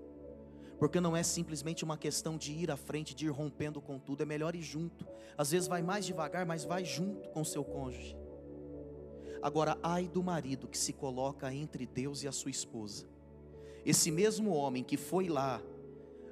porque 0.77 0.99
não 0.99 1.15
é 1.15 1.23
simplesmente 1.23 1.83
uma 1.83 1.97
questão 1.97 2.37
de 2.37 2.51
ir 2.51 2.69
à 2.71 2.77
frente, 2.77 3.15
de 3.15 3.25
ir 3.25 3.29
rompendo 3.29 3.81
com 3.81 3.97
tudo, 3.97 4.21
é 4.23 4.25
melhor 4.25 4.55
ir 4.55 4.61
junto. 4.61 5.07
Às 5.37 5.51
vezes 5.51 5.67
vai 5.67 5.81
mais 5.81 6.05
devagar, 6.05 6.45
mas 6.45 6.63
vai 6.63 6.83
junto 6.85 7.29
com 7.29 7.43
seu 7.43 7.63
cônjuge. 7.63 8.15
Agora, 9.41 9.77
ai 9.81 10.07
do 10.07 10.23
marido 10.23 10.67
que 10.67 10.77
se 10.77 10.93
coloca 10.93 11.53
entre 11.53 11.85
Deus 11.85 12.23
e 12.23 12.27
a 12.27 12.31
sua 12.31 12.51
esposa 12.51 13.07
esse 13.87 14.11
mesmo 14.11 14.51
homem 14.53 14.83
que 14.83 14.97
foi 14.97 15.29
lá, 15.29 15.61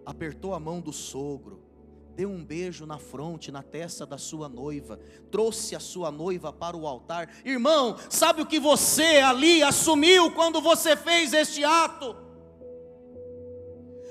apertou 0.06 0.54
a 0.54 0.60
mão 0.60 0.82
do 0.82 0.92
sogro, 0.92 1.64
deu 2.14 2.30
um 2.30 2.44
beijo 2.44 2.86
na 2.86 3.00
fronte, 3.00 3.50
na 3.50 3.64
testa 3.64 4.06
da 4.06 4.18
sua 4.18 4.50
noiva, 4.50 5.00
trouxe 5.32 5.74
a 5.74 5.80
sua 5.80 6.12
noiva 6.12 6.52
para 6.52 6.76
o 6.76 6.86
altar. 6.86 7.34
Irmão, 7.46 7.96
sabe 8.10 8.42
o 8.42 8.46
que 8.46 8.60
você 8.60 9.20
ali 9.20 9.64
assumiu 9.64 10.32
quando 10.32 10.60
você 10.60 10.98
fez 10.98 11.32
este 11.32 11.64
ato? 11.64 12.25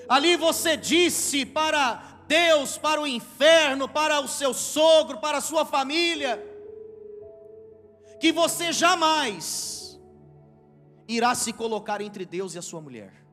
Ali 0.08 0.36
você 0.36 0.76
disse 0.76 1.46
para 1.46 2.22
Deus, 2.26 2.78
para 2.78 3.00
o 3.00 3.06
inferno, 3.06 3.88
para 3.88 4.20
o 4.20 4.28
seu 4.28 4.52
sogro, 4.54 5.18
para 5.18 5.38
a 5.38 5.40
sua 5.40 5.64
família, 5.64 6.42
que 8.20 8.32
você 8.32 8.72
jamais 8.72 10.00
irá 11.08 11.34
se 11.34 11.52
colocar 11.52 12.00
entre 12.00 12.24
Deus 12.24 12.54
e 12.54 12.58
a 12.58 12.62
sua 12.62 12.80
mulher 12.80 13.23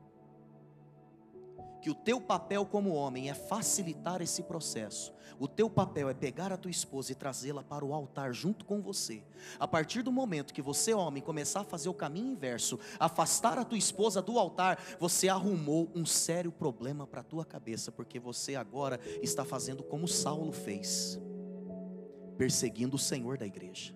que 1.82 1.90
o 1.90 1.94
teu 1.94 2.20
papel 2.20 2.64
como 2.64 2.94
homem 2.94 3.28
é 3.28 3.34
facilitar 3.34 4.22
esse 4.22 4.44
processo. 4.44 5.12
O 5.40 5.48
teu 5.48 5.68
papel 5.68 6.08
é 6.08 6.14
pegar 6.14 6.52
a 6.52 6.56
tua 6.56 6.70
esposa 6.70 7.10
e 7.10 7.16
trazê-la 7.16 7.64
para 7.64 7.84
o 7.84 7.92
altar 7.92 8.32
junto 8.32 8.64
com 8.64 8.80
você. 8.80 9.24
A 9.58 9.66
partir 9.66 10.02
do 10.02 10.12
momento 10.12 10.54
que 10.54 10.62
você, 10.62 10.94
homem, 10.94 11.20
começar 11.20 11.62
a 11.62 11.64
fazer 11.64 11.88
o 11.88 11.94
caminho 11.94 12.28
inverso, 12.28 12.78
afastar 13.00 13.58
a 13.58 13.64
tua 13.64 13.76
esposa 13.76 14.22
do 14.22 14.38
altar, 14.38 14.80
você 15.00 15.28
arrumou 15.28 15.90
um 15.92 16.06
sério 16.06 16.52
problema 16.52 17.04
para 17.04 17.20
a 17.20 17.24
tua 17.24 17.44
cabeça, 17.44 17.90
porque 17.90 18.20
você 18.20 18.54
agora 18.54 19.00
está 19.20 19.44
fazendo 19.44 19.82
como 19.82 20.06
Saulo 20.06 20.52
fez, 20.52 21.20
perseguindo 22.38 22.94
o 22.94 23.00
Senhor 23.00 23.36
da 23.36 23.46
igreja. 23.46 23.92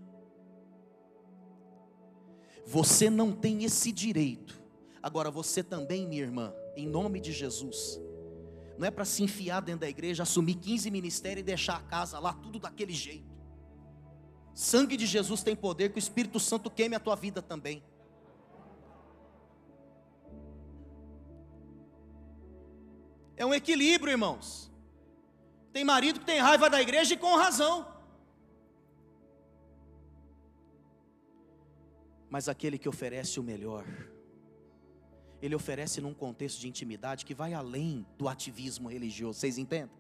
Você 2.67 3.09
não 3.09 3.31
tem 3.31 3.63
esse 3.63 3.93
direito. 3.93 4.61
Agora 5.01 5.31
você 5.31 5.63
também, 5.63 6.05
minha 6.05 6.23
irmã, 6.23 6.53
em 6.77 6.87
nome 6.87 7.19
de 7.19 7.33
Jesus. 7.33 8.01
Não 8.79 8.87
é 8.87 8.91
para 8.91 9.05
se 9.05 9.23
enfiar 9.23 9.61
dentro 9.61 9.81
da 9.81 9.89
igreja, 9.89 10.23
assumir 10.23 10.57
15 10.57 10.91
ministérios 10.91 11.41
e 11.41 11.45
deixar 11.45 11.77
a 11.77 11.83
casa 11.83 12.19
lá 12.19 12.35
tudo 12.35 12.59
daquele 12.59 12.93
jeito. 12.93 13.35
Sangue 14.55 14.97
de 14.97 15.07
Jesus 15.07 15.43
tem 15.43 15.57
poder 15.57 15.91
que 15.91 15.99
o 15.99 15.99
Espírito 15.99 16.39
Santo 16.39 16.71
queime 16.71 16.95
a 16.95 17.01
tua 17.01 17.17
vida 17.17 17.43
também. 17.43 17.83
É 23.37 23.45
um 23.45 23.53
equilíbrio, 23.53 24.13
irmãos. 24.13 24.73
Tem 25.73 25.85
marido 25.85 26.21
que 26.21 26.27
tem 26.27 26.39
raiva 26.39 26.71
da 26.71 26.81
igreja 26.81 27.15
e 27.15 27.19
com 27.19 27.37
razão. 27.37 27.87
Mas 32.31 32.49
aquele 32.49 32.79
que 32.79 32.89
oferece 32.89 33.39
o 33.39 33.43
melhor, 33.43 33.85
ele 35.41 35.55
oferece 35.55 36.01
num 36.01 36.15
contexto 36.15 36.61
de 36.61 36.69
intimidade 36.69 37.25
que 37.25 37.35
vai 37.35 37.53
além 37.53 38.07
do 38.17 38.29
ativismo 38.29 38.89
religioso. 38.89 39.39
Vocês 39.39 39.59
entendem? 39.59 39.91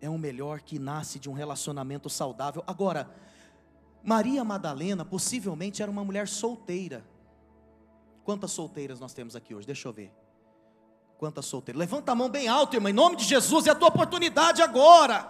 É 0.00 0.08
um 0.08 0.18
melhor 0.18 0.60
que 0.60 0.78
nasce 0.78 1.18
de 1.18 1.28
um 1.28 1.32
relacionamento 1.32 2.08
saudável. 2.08 2.62
Agora, 2.66 3.10
Maria 4.02 4.44
Madalena 4.44 5.04
possivelmente 5.04 5.82
era 5.82 5.90
uma 5.90 6.04
mulher 6.04 6.28
solteira. 6.28 7.04
Quantas 8.24 8.52
solteiras 8.52 9.00
nós 9.00 9.12
temos 9.12 9.34
aqui 9.34 9.54
hoje? 9.54 9.66
Deixa 9.66 9.88
eu 9.88 9.92
ver. 9.92 10.12
Quantas 11.16 11.46
solteiras? 11.46 11.80
Levanta 11.80 12.12
a 12.12 12.14
mão 12.14 12.28
bem 12.28 12.46
alto, 12.46 12.76
irmã, 12.76 12.90
em 12.90 12.92
nome 12.92 13.16
de 13.16 13.24
Jesus, 13.24 13.66
é 13.66 13.70
a 13.70 13.74
tua 13.74 13.88
oportunidade 13.88 14.62
agora. 14.62 15.28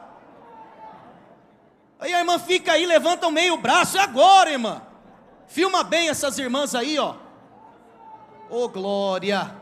Aí 1.98 2.12
a 2.12 2.18
irmã 2.18 2.38
fica 2.38 2.72
aí, 2.72 2.84
levanta 2.84 3.26
o 3.26 3.32
meio 3.32 3.56
braço, 3.56 3.96
é 3.96 4.00
agora, 4.00 4.50
irmã. 4.50 4.82
Filma 5.46 5.82
bem 5.82 6.10
essas 6.10 6.38
irmãs 6.38 6.74
aí, 6.74 6.98
ó. 6.98 7.27
Oh, 8.50 8.66
glória, 8.66 9.54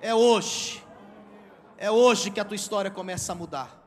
é 0.00 0.14
hoje, 0.14 0.84
é 1.76 1.90
hoje 1.90 2.30
que 2.30 2.38
a 2.38 2.44
tua 2.44 2.54
história 2.54 2.88
começa 2.88 3.32
a 3.32 3.34
mudar. 3.34 3.82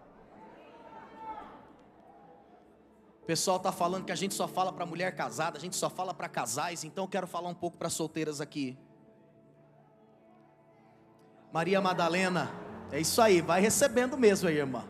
O 3.22 3.26
pessoal 3.26 3.56
está 3.56 3.72
falando 3.72 4.04
que 4.04 4.12
a 4.12 4.16
gente 4.16 4.34
só 4.34 4.46
fala 4.46 4.74
para 4.74 4.86
mulher 4.86 5.16
casada, 5.16 5.58
a 5.58 5.62
gente 5.62 5.78
só 5.78 5.90
fala 5.90 6.14
para 6.14 6.28
casais, 6.28 6.84
então 6.84 7.06
eu 7.06 7.08
quero 7.08 7.26
falar 7.26 7.48
um 7.48 7.54
pouco 7.54 7.78
para 7.78 7.90
solteiras 7.90 8.42
aqui. 8.42 8.78
Maria 11.54 11.80
Madalena, 11.80 12.52
é 12.92 13.00
isso 13.00 13.22
aí, 13.22 13.40
vai 13.40 13.62
recebendo 13.62 14.18
mesmo 14.18 14.50
aí, 14.50 14.58
irmã. 14.58 14.84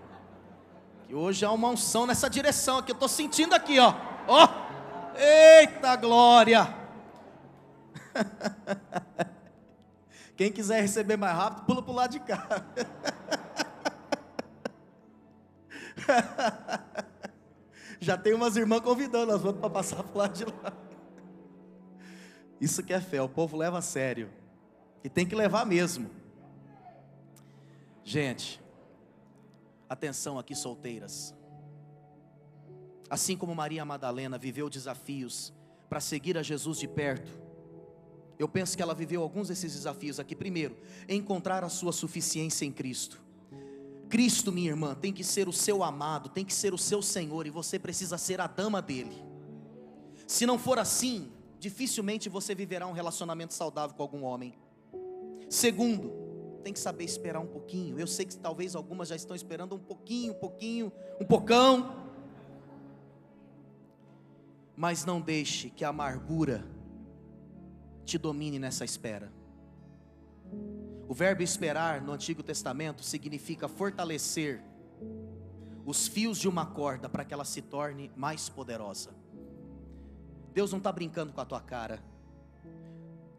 Que 1.08 1.14
hoje 1.14 1.46
há 1.46 1.52
uma 1.52 1.70
unção 1.70 2.08
nessa 2.08 2.28
direção 2.28 2.80
aqui, 2.80 2.92
eu 2.92 2.96
estou 2.96 3.10
sentindo 3.10 3.54
aqui, 3.54 3.80
ó. 3.80 3.94
Ó, 4.28 4.48
eita 5.16 5.96
glória! 5.96 6.77
Quem 10.36 10.52
quiser 10.52 10.82
receber 10.82 11.16
mais 11.18 11.36
rápido, 11.36 11.66
pula 11.66 11.82
para 11.82 11.92
o 11.92 11.96
lado 11.96 12.12
de 12.12 12.20
cá. 12.20 12.48
Já 18.00 18.16
tem 18.18 18.34
umas 18.34 18.56
irmãs 18.56 18.80
convidando 18.82 19.34
as 19.34 19.44
outras 19.44 19.60
para 19.60 19.70
passar 19.70 20.02
para 20.04 20.14
o 20.14 20.18
lado 20.18 20.34
de 20.34 20.46
lá. 20.46 20.74
Isso 22.62 22.84
que 22.84 22.94
é 22.94 23.02
fé, 23.02 23.22
o 23.22 23.30
povo 23.30 23.58
leva 23.58 23.80
a 23.80 23.82
sério. 23.82 24.30
E 25.04 25.10
tem 25.10 25.26
que 25.26 25.36
levar 25.36 25.66
mesmo. 25.66 26.10
Gente, 28.04 28.62
atenção 29.90 30.40
aqui, 30.40 30.56
solteiras. 30.56 31.36
Assim 33.10 33.38
como 33.38 33.56
Maria 33.56 33.86
Madalena 33.86 34.38
viveu 34.38 34.70
desafios 34.70 35.54
para 35.90 36.00
seguir 36.00 36.38
a 36.38 36.44
Jesus 36.44 36.80
de 36.80 36.88
perto, 36.88 37.47
eu 38.40 38.48
penso 38.48 38.78
que 38.78 38.84
ela 38.84 38.94
viveu 38.94 39.22
alguns 39.24 39.48
desses 39.48 39.74
desafios 39.74 40.20
aqui. 40.20 40.36
Primeiro, 40.36 40.78
encontrar 41.10 41.64
a 41.64 41.70
sua 41.70 41.92
suficiência 41.92 42.66
em 42.66 42.72
Cristo. 42.72 43.20
Cristo, 44.10 44.52
minha 44.52 44.70
irmã, 44.70 44.96
tem 44.96 45.12
que 45.12 45.24
ser 45.24 45.48
o 45.48 45.54
seu 45.54 45.84
amado, 45.84 46.30
tem 46.30 46.46
que 46.46 46.54
ser 46.54 46.74
o 46.74 46.78
seu 46.78 47.02
Senhor 47.02 47.46
e 47.48 47.50
você 47.50 47.78
precisa 47.78 48.18
ser 48.18 48.40
a 48.40 48.48
dama 48.48 48.82
dele. 48.82 49.24
Se 50.26 50.46
não 50.46 50.58
for 50.60 50.78
assim, 50.78 51.32
dificilmente 51.60 52.30
você 52.30 52.54
viverá 52.54 52.86
um 52.88 52.92
relacionamento 52.92 53.54
saudável 53.54 53.96
com 53.96 54.04
algum 54.04 54.24
homem. 54.24 54.54
Segundo, 55.50 56.12
tem 56.64 56.72
que 56.72 56.80
saber 56.80 57.06
esperar 57.06 57.40
um 57.40 57.48
pouquinho. 57.48 58.00
Eu 58.00 58.08
sei 58.08 58.26
que 58.26 58.38
talvez 58.38 58.76
algumas 58.76 59.10
já 59.10 59.16
estão 59.16 59.36
esperando 59.36 59.76
um 59.76 59.80
pouquinho, 59.80 60.34
um 60.34 60.40
pouquinho, 60.40 60.92
um 61.20 61.26
pocão. 61.26 62.06
Mas 64.76 65.06
não 65.06 65.20
deixe 65.20 65.70
que 65.70 65.84
a 65.84 65.90
amargura 65.90 66.77
te 68.08 68.18
domine 68.18 68.58
nessa 68.58 68.86
espera. 68.86 69.32
O 71.10 71.14
verbo 71.14 71.44
esperar 71.44 72.02
no 72.02 72.14
Antigo 72.14 72.42
Testamento 72.42 73.04
significa 73.04 73.68
fortalecer 73.68 74.64
os 75.86 76.08
fios 76.08 76.38
de 76.38 76.48
uma 76.48 76.66
corda 76.66 77.08
para 77.08 77.24
que 77.24 77.34
ela 77.34 77.46
se 77.46 77.62
torne 77.62 78.10
mais 78.16 78.50
poderosa. 78.50 79.12
Deus 80.54 80.72
não 80.72 80.80
está 80.80 80.92
brincando 80.92 81.34
com 81.34 81.42
a 81.42 81.46
tua 81.46 81.62
cara. 81.62 82.02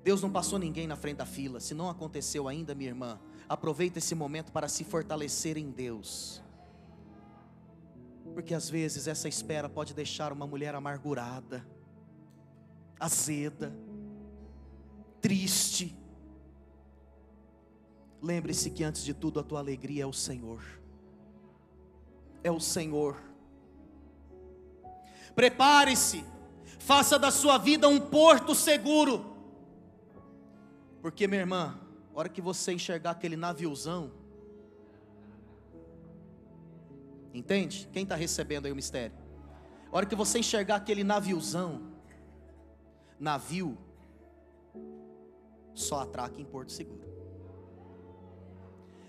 Deus 0.04 0.22
não 0.22 0.31
passou 0.31 0.59
ninguém 0.59 0.87
na 0.87 0.96
frente 0.96 1.16
da 1.16 1.26
fila. 1.26 1.61
Se 1.61 1.74
não 1.74 1.90
aconteceu 1.90 2.46
ainda, 2.46 2.74
minha 2.74 2.90
irmã, 2.90 3.18
aproveita 3.48 3.98
esse 3.98 4.14
momento 4.14 4.52
para 4.52 4.68
se 4.68 4.85
fortalecer 4.85 5.57
em 5.57 5.70
Deus. 5.70 6.42
Porque 8.35 8.54
às 8.54 8.70
vezes 8.70 9.09
essa 9.09 9.28
espera 9.28 9.68
pode 9.68 9.94
deixar 9.94 10.33
uma 10.33 10.46
mulher 10.46 10.74
amargurada, 10.74 11.66
azeda, 13.00 13.74
triste. 15.20 15.96
Lembre-se 18.22 18.70
que 18.70 18.83
antes 18.83 19.04
de 19.04 19.14
tudo 19.14 19.40
a 19.40 19.42
tua 19.42 19.61
alegria 19.61 20.02
é 20.02 20.07
o 20.07 20.12
Senhor. 20.12 20.62
É 22.42 22.50
o 22.50 22.61
Senhor. 22.61 23.16
Prepare-se, 25.35 26.24
faça 26.78 27.18
da 27.18 27.31
sua 27.31 27.59
vida 27.59 27.88
um 27.88 28.00
porto 28.00 28.54
seguro 28.54 29.38
porque, 31.00 31.26
minha 31.26 31.40
irmã, 31.40 31.78
a 32.14 32.18
hora 32.18 32.28
que 32.28 32.40
você 32.40 32.72
enxergar 32.72 33.12
aquele 33.12 33.37
naviozão, 33.37 34.11
entende? 37.33 37.88
Quem 37.92 38.02
está 38.02 38.16
recebendo 38.16 38.66
aí 38.66 38.72
o 38.72 38.76
mistério? 38.76 39.16
A 39.90 39.96
hora 39.96 40.07
que 40.07 40.16
você 40.16 40.40
enxergar 40.40 40.76
aquele 40.76 41.04
naviozão, 41.04 41.92
navio, 43.18 43.78
só 45.80 46.00
atraca 46.00 46.40
em 46.40 46.44
Porto 46.44 46.72
Seguro. 46.72 47.06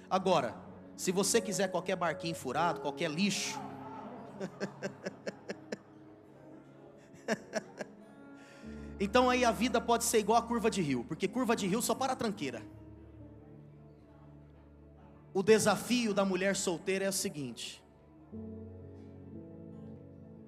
Agora, 0.10 0.56
se 0.96 1.12
você 1.12 1.40
quiser 1.40 1.70
qualquer 1.70 1.96
barquinho 1.96 2.36
furado, 2.36 2.82
qualquer 2.82 3.10
lixo, 3.10 3.60
Então 9.00 9.30
aí 9.30 9.46
a 9.46 9.52
vida 9.52 9.80
pode 9.80 10.04
ser 10.04 10.20
igual 10.20 10.38
a 10.38 10.42
curva 10.42 10.70
de 10.70 10.82
rio, 10.82 11.06
porque 11.06 11.28
curva 11.28 11.56
de 11.56 11.66
rio 11.66 11.82
só 11.82 11.96
para 11.96 12.14
a 12.14 12.16
tranqueira. 12.16 12.62
O 15.34 15.42
desafio 15.42 16.14
da 16.14 16.26
mulher 16.26 16.56
solteira 16.56 17.06
é 17.06 17.10
o 17.10 17.14
seguinte: 17.14 17.82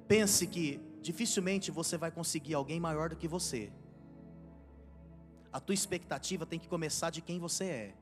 pense 0.07 0.45
que 0.47 0.81
dificilmente 1.01 1.71
você 1.71 1.97
vai 1.97 2.12
conseguir 2.12 2.55
alguém 2.55 2.79
maior 2.79 3.10
do 3.10 3.15
que 3.15 3.27
você. 3.27 3.71
A 5.52 5.60
tua 5.60 5.74
expectativa 5.74 6.46
tem 6.46 6.60
que 6.60 6.68
começar 6.68 7.10
de 7.10 7.22
quem 7.22 7.40
você 7.40 7.66
é. 7.66 7.96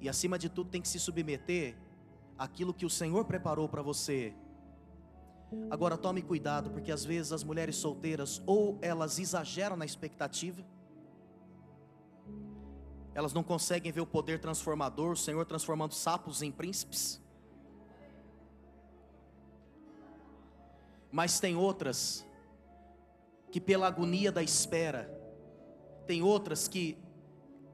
E 0.00 0.08
acima 0.08 0.38
de 0.38 0.48
tudo 0.48 0.70
tem 0.70 0.80
que 0.80 0.88
se 0.88 0.98
submeter 0.98 1.76
àquilo 2.38 2.74
que 2.74 2.86
o 2.86 2.90
Senhor 2.90 3.24
preparou 3.24 3.68
para 3.68 3.82
você 3.82 4.34
Agora 5.70 5.98
tome 5.98 6.22
cuidado, 6.22 6.70
porque 6.70 6.90
às 6.90 7.04
vezes 7.04 7.32
as 7.32 7.44
mulheres 7.44 7.76
solteiras 7.76 8.42
ou 8.46 8.78
elas 8.80 9.18
exageram 9.18 9.76
na 9.76 9.84
expectativa, 9.84 10.64
elas 13.14 13.34
não 13.34 13.42
conseguem 13.42 13.92
ver 13.92 14.00
o 14.00 14.06
poder 14.06 14.40
transformador, 14.40 15.12
o 15.12 15.16
Senhor 15.16 15.44
transformando 15.44 15.92
sapos 15.92 16.40
em 16.40 16.50
príncipes. 16.50 17.20
Mas 21.10 21.38
tem 21.38 21.54
outras 21.54 22.26
que 23.50 23.60
pela 23.60 23.86
agonia 23.86 24.32
da 24.32 24.42
espera, 24.42 25.11
tem 26.02 26.22
outras 26.22 26.68
que 26.68 26.98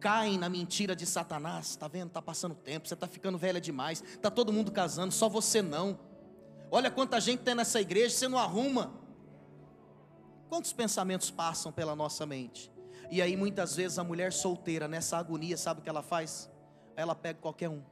caem 0.01 0.39
na 0.39 0.49
mentira 0.49 0.95
de 0.95 1.07
Satanás. 1.07 1.71
Está 1.71 1.89
vendo? 1.89 2.09
Está 2.09 2.23
passando 2.23 2.55
tempo, 2.55 2.87
você 2.89 2.95
está 2.95 3.07
ficando 3.07 3.37
velha 3.39 3.61
demais, 3.61 4.03
está 4.03 4.31
todo 4.31 4.53
mundo 4.53 4.71
casando, 4.71 5.13
só 5.13 5.29
você 5.29 5.61
não. 5.61 5.99
Olha 6.71 6.91
quanta 6.91 7.21
gente 7.21 7.41
tem 7.41 7.55
nessa 7.55 7.81
igreja, 7.81 8.15
você 8.15 8.29
não 8.29 8.39
arruma. 8.39 8.93
Quantos 10.49 10.73
pensamentos 10.73 11.31
passam 11.31 11.73
pela 11.73 11.95
nossa 11.95 12.25
mente? 12.25 12.71
E 13.11 13.23
aí 13.23 13.37
muitas 13.37 13.77
vezes 13.77 13.99
a 13.99 14.05
mulher 14.05 14.33
solteira 14.33 14.87
nessa 14.87 15.17
agonia, 15.17 15.57
sabe 15.57 15.81
o 15.81 15.83
que 15.83 15.89
ela 15.89 16.03
faz? 16.03 16.51
Ela 16.95 17.15
pega 17.15 17.39
qualquer 17.41 17.69
um. 17.69 17.83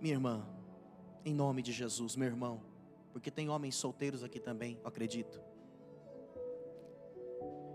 Minha 0.00 0.14
irmã, 0.14 0.46
em 1.24 1.34
nome 1.34 1.62
de 1.62 1.72
Jesus, 1.72 2.14
meu 2.14 2.28
irmão, 2.28 2.60
porque 3.14 3.30
tem 3.30 3.48
homens 3.48 3.76
solteiros 3.76 4.24
aqui 4.24 4.40
também, 4.40 4.76
acredito. 4.84 5.40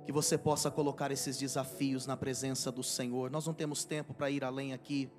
Que 0.05 0.11
você 0.11 0.37
possa 0.37 0.69
colocar 0.69 1.11
esses 1.11 1.37
desafios 1.37 2.05
na 2.05 2.17
presença 2.17 2.69
do 2.69 2.83
Senhor. 2.83 3.31
Nós 3.31 3.47
não 3.47 3.53
temos 3.53 3.85
tempo 3.85 4.13
para 4.13 4.29
ir 4.29 4.43
além 4.43 4.73
aqui. 4.73 5.09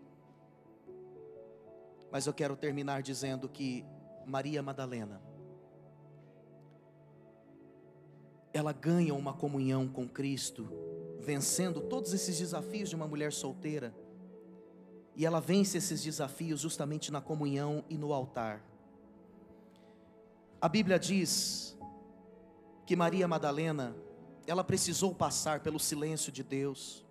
Mas 2.13 2.27
eu 2.27 2.35
quero 2.35 2.55
terminar 2.55 3.01
dizendo 3.01 3.49
que 3.49 3.83
Maria 4.27 4.63
Madalena, 4.63 5.23
ela 8.53 8.75
ganha 8.75 9.15
uma 9.15 9.33
comunhão 9.33 9.89
com 9.89 10.07
Cristo, 10.07 10.69
vencendo 11.19 11.81
todos 11.81 12.13
esses 12.13 12.39
desafios 12.39 12.91
de 12.91 12.95
uma 12.95 13.09
mulher 13.09 13.33
solteira, 13.33 13.95
e 15.17 15.25
ela 15.25 15.41
vence 15.41 15.79
esses 15.79 16.03
desafios 16.03 16.61
justamente 16.61 17.11
na 17.11 17.23
comunhão 17.23 17.83
e 17.89 17.97
no 17.97 18.13
altar. 18.13 18.70
A 20.61 20.69
Bíblia 20.69 20.99
diz 20.99 21.77
que 22.85 22.95
Maria 22.95 23.27
Madalena, 23.27 23.97
ela 24.47 24.63
precisou 24.63 25.15
passar 25.15 25.61
pelo 25.61 25.81
silêncio 25.81 26.31
de 26.31 26.43
Deus, 26.43 27.05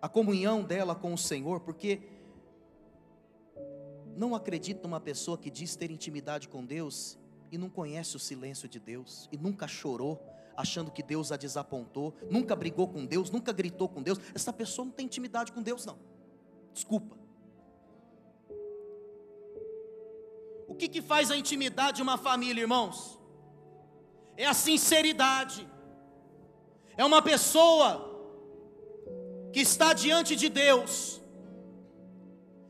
a 0.00 0.08
comunhão 0.08 0.62
dela 0.62 0.94
com 0.94 1.12
o 1.12 1.18
Senhor, 1.18 1.60
porque 1.60 2.02
Não 4.16 4.34
acredito 4.34 4.82
numa 4.84 5.00
pessoa 5.00 5.36
que 5.36 5.50
diz 5.50 5.74
ter 5.74 5.90
intimidade 5.90 6.48
com 6.48 6.64
Deus 6.64 7.18
e 7.50 7.58
não 7.58 7.68
conhece 7.68 8.14
o 8.14 8.20
silêncio 8.20 8.68
de 8.68 8.78
Deus 8.78 9.28
e 9.32 9.36
nunca 9.36 9.66
chorou 9.66 10.22
achando 10.56 10.90
que 10.90 11.02
Deus 11.02 11.32
a 11.32 11.36
desapontou, 11.36 12.14
nunca 12.30 12.54
brigou 12.54 12.86
com 12.86 13.04
Deus, 13.04 13.28
nunca 13.28 13.52
gritou 13.52 13.88
com 13.88 14.00
Deus. 14.00 14.20
Essa 14.32 14.52
pessoa 14.52 14.84
não 14.86 14.92
tem 14.92 15.06
intimidade 15.06 15.50
com 15.50 15.60
Deus, 15.60 15.84
não. 15.84 15.98
Desculpa. 16.72 17.23
O 20.66 20.74
que, 20.74 20.88
que 20.88 21.02
faz 21.02 21.30
a 21.30 21.36
intimidade 21.36 21.96
de 21.96 22.02
uma 22.02 22.16
família, 22.16 22.62
irmãos? 22.62 23.18
É 24.36 24.46
a 24.46 24.54
sinceridade. 24.54 25.68
É 26.96 27.04
uma 27.04 27.22
pessoa 27.22 27.88
que 29.52 29.60
está 29.60 29.92
diante 29.92 30.34
de 30.34 30.48
Deus 30.48 31.20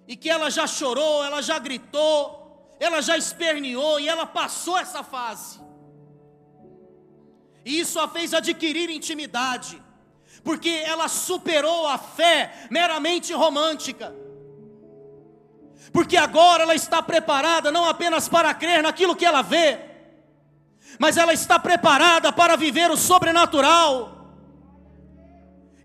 e 0.07 0.17
que 0.17 0.29
ela 0.29 0.51
já 0.51 0.67
chorou, 0.67 1.25
ela 1.25 1.41
já 1.41 1.59
gritou, 1.59 2.77
ela 2.79 3.01
já 3.01 3.17
esperneou 3.17 3.99
e 3.99 4.09
ela 4.09 4.27
passou 4.27 4.77
essa 4.77 5.03
fase. 5.03 5.61
E 7.65 7.81
isso 7.81 7.99
a 7.99 8.07
fez 8.07 8.35
adquirir 8.35 8.91
intimidade, 8.91 9.83
porque 10.43 10.69
ela 10.69 11.09
superou 11.09 11.87
a 11.87 11.97
fé 11.97 12.69
meramente 12.71 13.33
romântica. 13.33 14.15
Porque 15.93 16.17
agora 16.17 16.65
ela 16.65 16.75
está 16.75 17.03
preparada 17.03 17.71
não 17.71 17.85
apenas 17.85 18.29
para 18.29 18.53
crer 18.53 18.83
naquilo 18.83 19.15
que 19.15 19.25
ela 19.25 19.43
vê, 19.43 19.79
mas 20.99 21.17
ela 21.17 21.33
está 21.33 21.59
preparada 21.59 22.33
para 22.33 22.57
viver 22.57 22.91
o 22.91 22.97
sobrenatural. 22.97 24.15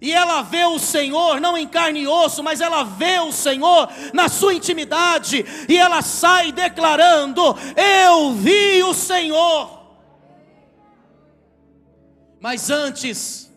E 0.01 0.13
ela 0.13 0.41
vê 0.41 0.65
o 0.65 0.79
Senhor, 0.79 1.41
não 1.41 1.57
em 1.57 1.67
carne 1.67 2.01
e 2.01 2.07
osso, 2.07 2.41
mas 2.41 2.61
ela 2.61 2.83
vê 2.83 3.19
o 3.19 3.33
Senhor 3.33 3.89
na 4.13 4.29
sua 4.29 4.53
intimidade, 4.53 5.45
e 5.67 5.77
ela 5.77 6.01
sai 6.01 6.51
declarando: 6.51 7.41
Eu 7.75 8.33
vi 8.33 8.81
o 8.83 8.93
Senhor. 8.93 9.77
Mas 12.39 12.69
antes, 12.69 13.51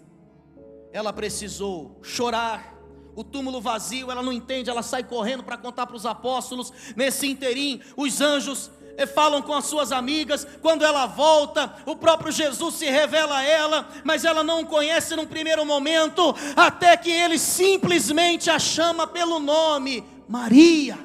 ela 0.93 1.13
precisou 1.13 2.01
chorar, 2.03 2.72
o 3.15 3.23
túmulo 3.23 3.61
vazio, 3.61 4.11
ela 4.11 4.23
não 4.23 4.33
entende, 4.33 4.71
ela 4.71 4.83
sai 4.83 5.05
correndo 5.05 5.43
para 5.43 5.57
contar 5.57 5.87
para 5.87 5.97
os 5.97 6.07
apóstolos. 6.07 6.73
Nesse 6.97 7.27
interim, 7.27 7.81
os 7.97 8.21
anjos 8.21 8.71
eh, 8.97 9.07
falam 9.07 9.43
com 9.43 9.53
as 9.53 9.67
suas 9.67 9.93
amigas. 9.93 10.47
Quando 10.61 10.85
ela 10.85 11.07
volta, 11.07 11.75
o 11.87 11.97
próprio 11.97 12.33
Jesus 12.33 12.75
se 12.77 12.87
revela 12.87 13.39
a 13.39 13.43
ela, 13.43 13.89
mas 14.05 14.25
ela 14.25 14.43
não 14.43 14.63
o 14.63 14.67
conhece 14.67 15.15
num 15.15 15.27
primeiro 15.27 15.65
momento, 15.65 16.35
até 16.57 16.97
que 16.97 17.11
ele 17.11 17.39
simplesmente 17.39 18.51
a 18.51 18.59
chama 18.59 19.07
pelo 19.07 19.39
nome: 19.39 20.05
Maria. 20.29 20.99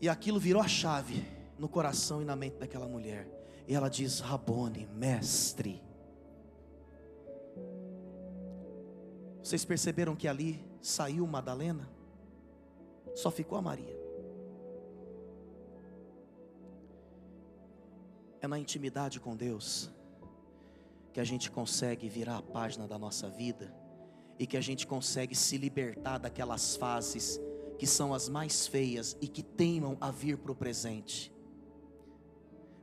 E 0.00 0.08
aquilo 0.08 0.40
virou 0.40 0.62
a 0.62 0.68
chave 0.68 1.24
no 1.58 1.68
coração 1.68 2.22
e 2.22 2.24
na 2.24 2.34
mente 2.34 2.56
daquela 2.56 2.88
mulher. 2.88 3.28
E 3.68 3.74
ela 3.74 3.88
diz: 3.88 4.20
Rabone, 4.20 4.88
mestre. 4.94 5.89
Vocês 9.42 9.64
perceberam 9.64 10.14
que 10.14 10.28
ali 10.28 10.64
saiu 10.80 11.26
Madalena? 11.26 11.88
Só 13.14 13.30
ficou 13.30 13.56
a 13.56 13.62
Maria. 13.62 13.98
É 18.40 18.46
na 18.46 18.58
intimidade 18.58 19.20
com 19.20 19.36
Deus 19.36 19.90
que 21.12 21.20
a 21.20 21.24
gente 21.24 21.50
consegue 21.50 22.08
virar 22.08 22.38
a 22.38 22.42
página 22.42 22.86
da 22.86 22.98
nossa 22.98 23.28
vida 23.28 23.74
e 24.38 24.46
que 24.46 24.56
a 24.56 24.60
gente 24.60 24.86
consegue 24.86 25.34
se 25.34 25.58
libertar 25.58 26.18
daquelas 26.18 26.76
fases 26.76 27.40
que 27.78 27.86
são 27.86 28.14
as 28.14 28.28
mais 28.28 28.66
feias 28.66 29.16
e 29.20 29.28
que 29.28 29.42
teimam 29.42 29.96
a 30.00 30.10
vir 30.10 30.38
para 30.38 30.52
o 30.52 30.54
presente. 30.54 31.32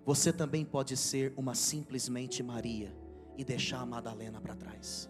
Você 0.05 0.31
também 0.31 0.65
pode 0.65 0.95
ser 0.95 1.33
uma 1.35 1.53
simplesmente 1.55 2.41
Maria 2.43 2.95
e 3.37 3.43
deixar 3.43 3.79
a 3.79 3.85
Madalena 3.85 4.39
para 4.41 4.55
trás. 4.55 5.09